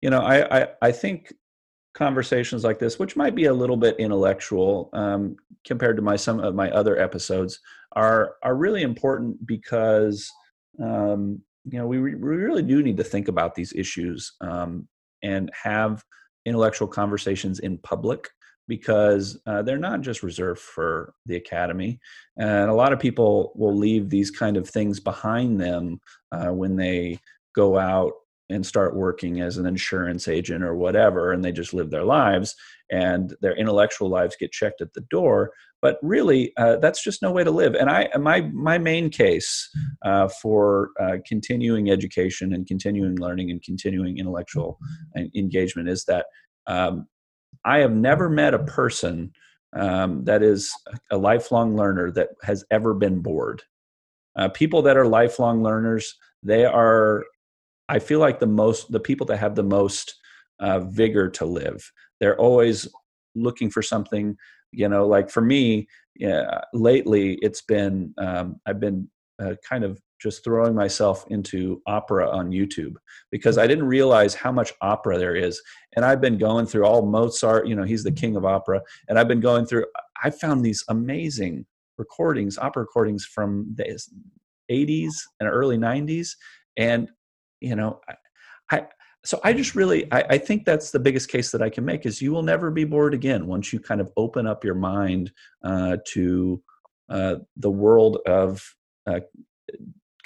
[0.00, 1.32] you know, I, I, I think
[1.94, 5.36] conversations like this, which might be a little bit intellectual um,
[5.66, 7.60] compared to my some of my other episodes,
[7.92, 10.30] are are really important because
[10.82, 14.86] um, you know we, re- we really do need to think about these issues um,
[15.22, 16.04] and have
[16.44, 18.28] intellectual conversations in public
[18.68, 21.98] because uh, they're not just reserved for the academy
[22.36, 26.00] and a lot of people will leave these kind of things behind them
[26.32, 27.18] uh, when they
[27.54, 28.12] go out
[28.48, 32.54] and start working as an insurance agent or whatever and they just live their lives
[32.90, 35.52] and their intellectual lives get checked at the door
[35.82, 37.74] but really uh, that's just no way to live.
[37.74, 39.68] And i my my main case
[40.02, 44.78] uh, for uh, continuing education and continuing learning and continuing intellectual
[45.34, 46.26] engagement is that
[46.66, 47.06] um,
[47.64, 49.32] i have never met a person
[49.76, 50.72] um, that is
[51.10, 53.62] a lifelong learner that has ever been bored.
[54.36, 57.24] Uh, people that are lifelong learners, they are,
[57.88, 60.14] I feel like the most, the people that have the most
[60.60, 61.90] uh, vigor to live.
[62.20, 62.88] They're always
[63.34, 64.36] looking for something,
[64.72, 70.00] you know, like for me, yeah, lately it's been, um, I've been uh, kind of
[70.20, 72.94] just throwing myself into opera on YouTube
[73.30, 75.60] because I didn't realize how much opera there is.
[75.94, 78.80] And I've been going through all Mozart, you know, he's the king of opera.
[79.08, 79.86] And I've been going through,
[80.22, 81.66] I found these amazing
[81.98, 83.98] recordings, opera recordings from the
[84.70, 86.30] 80s and early 90s.
[86.76, 87.08] And,
[87.60, 88.86] you know, I, I
[89.24, 92.06] so I just really, I, I think that's the biggest case that I can make
[92.06, 95.32] is you will never be bored again once you kind of open up your mind
[95.64, 96.62] uh, to
[97.08, 98.62] uh, the world of
[99.08, 99.20] uh,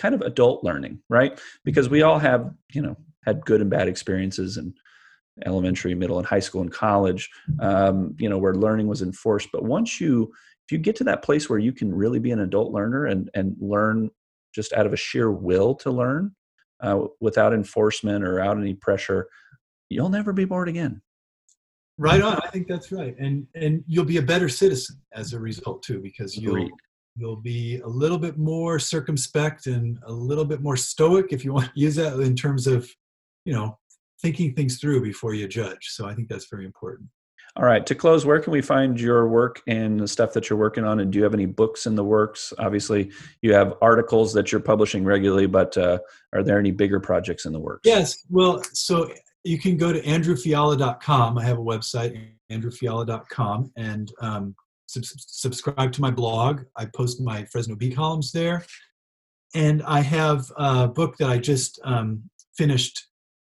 [0.01, 1.39] kind of adult learning, right?
[1.63, 4.75] Because we all have, you know, had good and bad experiences in
[5.45, 7.29] elementary, middle, and high school and college,
[7.61, 9.51] um, you know, where learning was enforced.
[9.53, 10.33] But once you,
[10.67, 13.31] if you get to that place where you can really be an adult learner and
[13.35, 14.11] and learn
[14.55, 16.35] just out of a sheer will to learn,
[16.81, 19.29] uh, without enforcement or out any pressure,
[19.91, 21.03] you'll never be bored again.
[21.99, 22.41] Right on.
[22.43, 26.01] I think that's right, and and you'll be a better citizen as a result too,
[26.01, 26.73] because you'll Agreed.
[27.21, 31.53] You'll be a little bit more circumspect and a little bit more stoic, if you
[31.55, 32.89] want to use that in terms of,
[33.45, 33.79] you know,
[34.23, 35.89] thinking things through before you judge.
[35.91, 37.09] So I think that's very important.
[37.57, 37.85] All right.
[37.87, 41.01] To close, where can we find your work and the stuff that you're working on?
[41.01, 42.53] And do you have any books in the works?
[42.59, 43.11] Obviously,
[43.43, 45.99] you have articles that you're publishing regularly, but uh,
[46.33, 47.83] are there any bigger projects in the works?
[47.85, 48.25] Yes.
[48.29, 49.11] Well, so
[49.43, 51.39] you can go to andrewfiala.com.
[51.39, 54.55] I have a website, andrewfiala.com, and um,
[54.91, 56.63] sub- subscribe to my blog.
[56.77, 58.65] I post my Fresno Bee columns there.
[59.55, 62.23] And I have a book that I just um,
[62.57, 63.07] finished.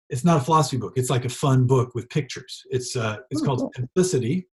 [0.09, 0.93] It's not a philosophy book.
[0.95, 2.63] It's like a fun book with pictures.
[2.69, 3.71] It's uh, it's Oh, called cool.
[3.75, 4.47] Simplicity,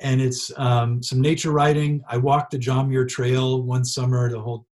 [0.00, 2.02] and it's um, some nature writing.
[2.08, 4.66] I walked the John Muir Trail one summer, the whole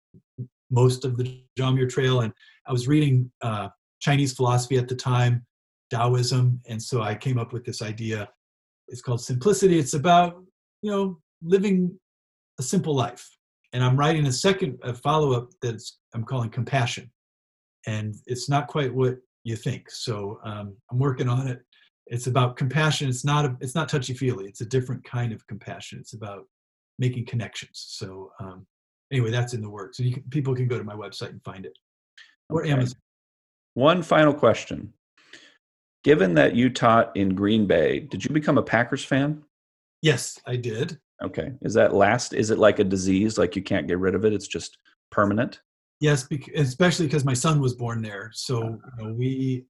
[0.69, 2.31] most of the John Muir Trail, and
[2.67, 3.69] I was reading uh,
[3.99, 5.45] Chinese philosophy at the time,
[5.89, 8.29] Taoism, and so I came up with this idea.
[8.87, 9.79] It's called Simplicity.
[9.79, 10.41] It's about
[10.83, 11.97] you know living
[12.59, 13.29] a simple life,
[13.73, 17.11] and I'm writing a second a follow up that's I'm calling Compassion,
[17.85, 19.89] and it's not quite what you think.
[19.89, 21.61] So um, I'm working on it.
[22.07, 23.09] It's about compassion.
[23.09, 24.45] It's not a, it's not touchy feely.
[24.45, 25.99] It's a different kind of compassion.
[25.99, 26.45] It's about
[26.99, 27.85] making connections.
[27.89, 28.65] So um,
[29.11, 29.97] anyway, that's in the works.
[29.97, 31.73] So you can, people can go to my website and find it
[32.49, 32.71] or Okay.
[32.71, 32.99] Amazon.
[33.73, 34.93] One final question.
[36.03, 39.43] Given that you taught in Green Bay, did you become a Packers fan?
[40.01, 40.99] Yes, I did.
[41.23, 41.51] Okay.
[41.61, 42.33] Is that last?
[42.33, 43.37] Is it like a disease?
[43.37, 44.33] Like you can't get rid of it?
[44.33, 44.77] It's just
[45.11, 45.61] permanent?
[45.99, 48.29] Yes, bec- especially because my son was born there.
[48.33, 49.65] So you know, we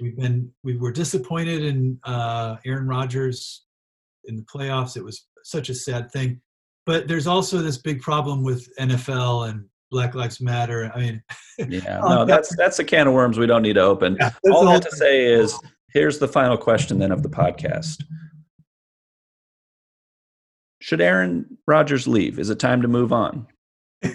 [0.00, 3.64] we've been we were disappointed in uh, Aaron Rodgers
[4.24, 4.96] in the playoffs.
[4.96, 6.40] It was such a sad thing.
[6.86, 10.90] But there's also this big problem with NFL and Black Lives Matter.
[10.94, 11.22] I mean,
[11.58, 12.00] Yeah.
[12.08, 14.16] No, that's that's a can of worms we don't need to open.
[14.18, 15.58] yeah, All I have to say is
[15.92, 18.02] here's the final question then of the podcast.
[20.86, 22.38] Should Aaron Rodgers leave?
[22.38, 23.48] Is it time to move on?
[24.04, 24.14] I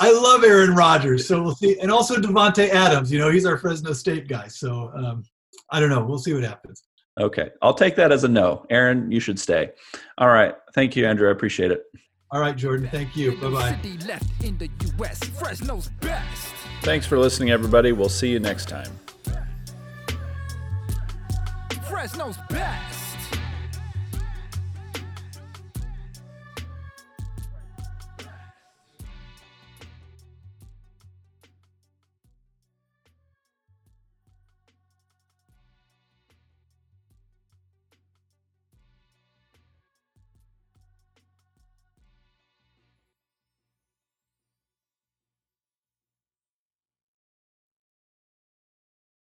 [0.00, 3.12] love Aaron Rodgers, so we'll see, and also Davante Adams.
[3.12, 4.48] You know, he's our Fresno State guy.
[4.48, 5.22] So um,
[5.70, 6.04] I don't know.
[6.04, 6.82] We'll see what happens.
[7.20, 7.50] Okay.
[7.62, 8.66] I'll take that as a no.
[8.70, 9.70] Aaron, you should stay.
[10.18, 10.56] All right.
[10.74, 11.28] Thank you, Andrew.
[11.28, 11.84] I appreciate it.
[12.32, 12.88] All right, Jordan.
[12.90, 13.36] Thank you.
[13.40, 13.78] Bye bye.
[13.82, 14.68] City left in the
[14.98, 15.22] U.S.
[15.22, 16.54] Fresno's best.
[16.80, 17.92] Thanks for listening, everybody.
[17.92, 18.90] We'll see you next time.
[21.88, 22.91] Fresno's best.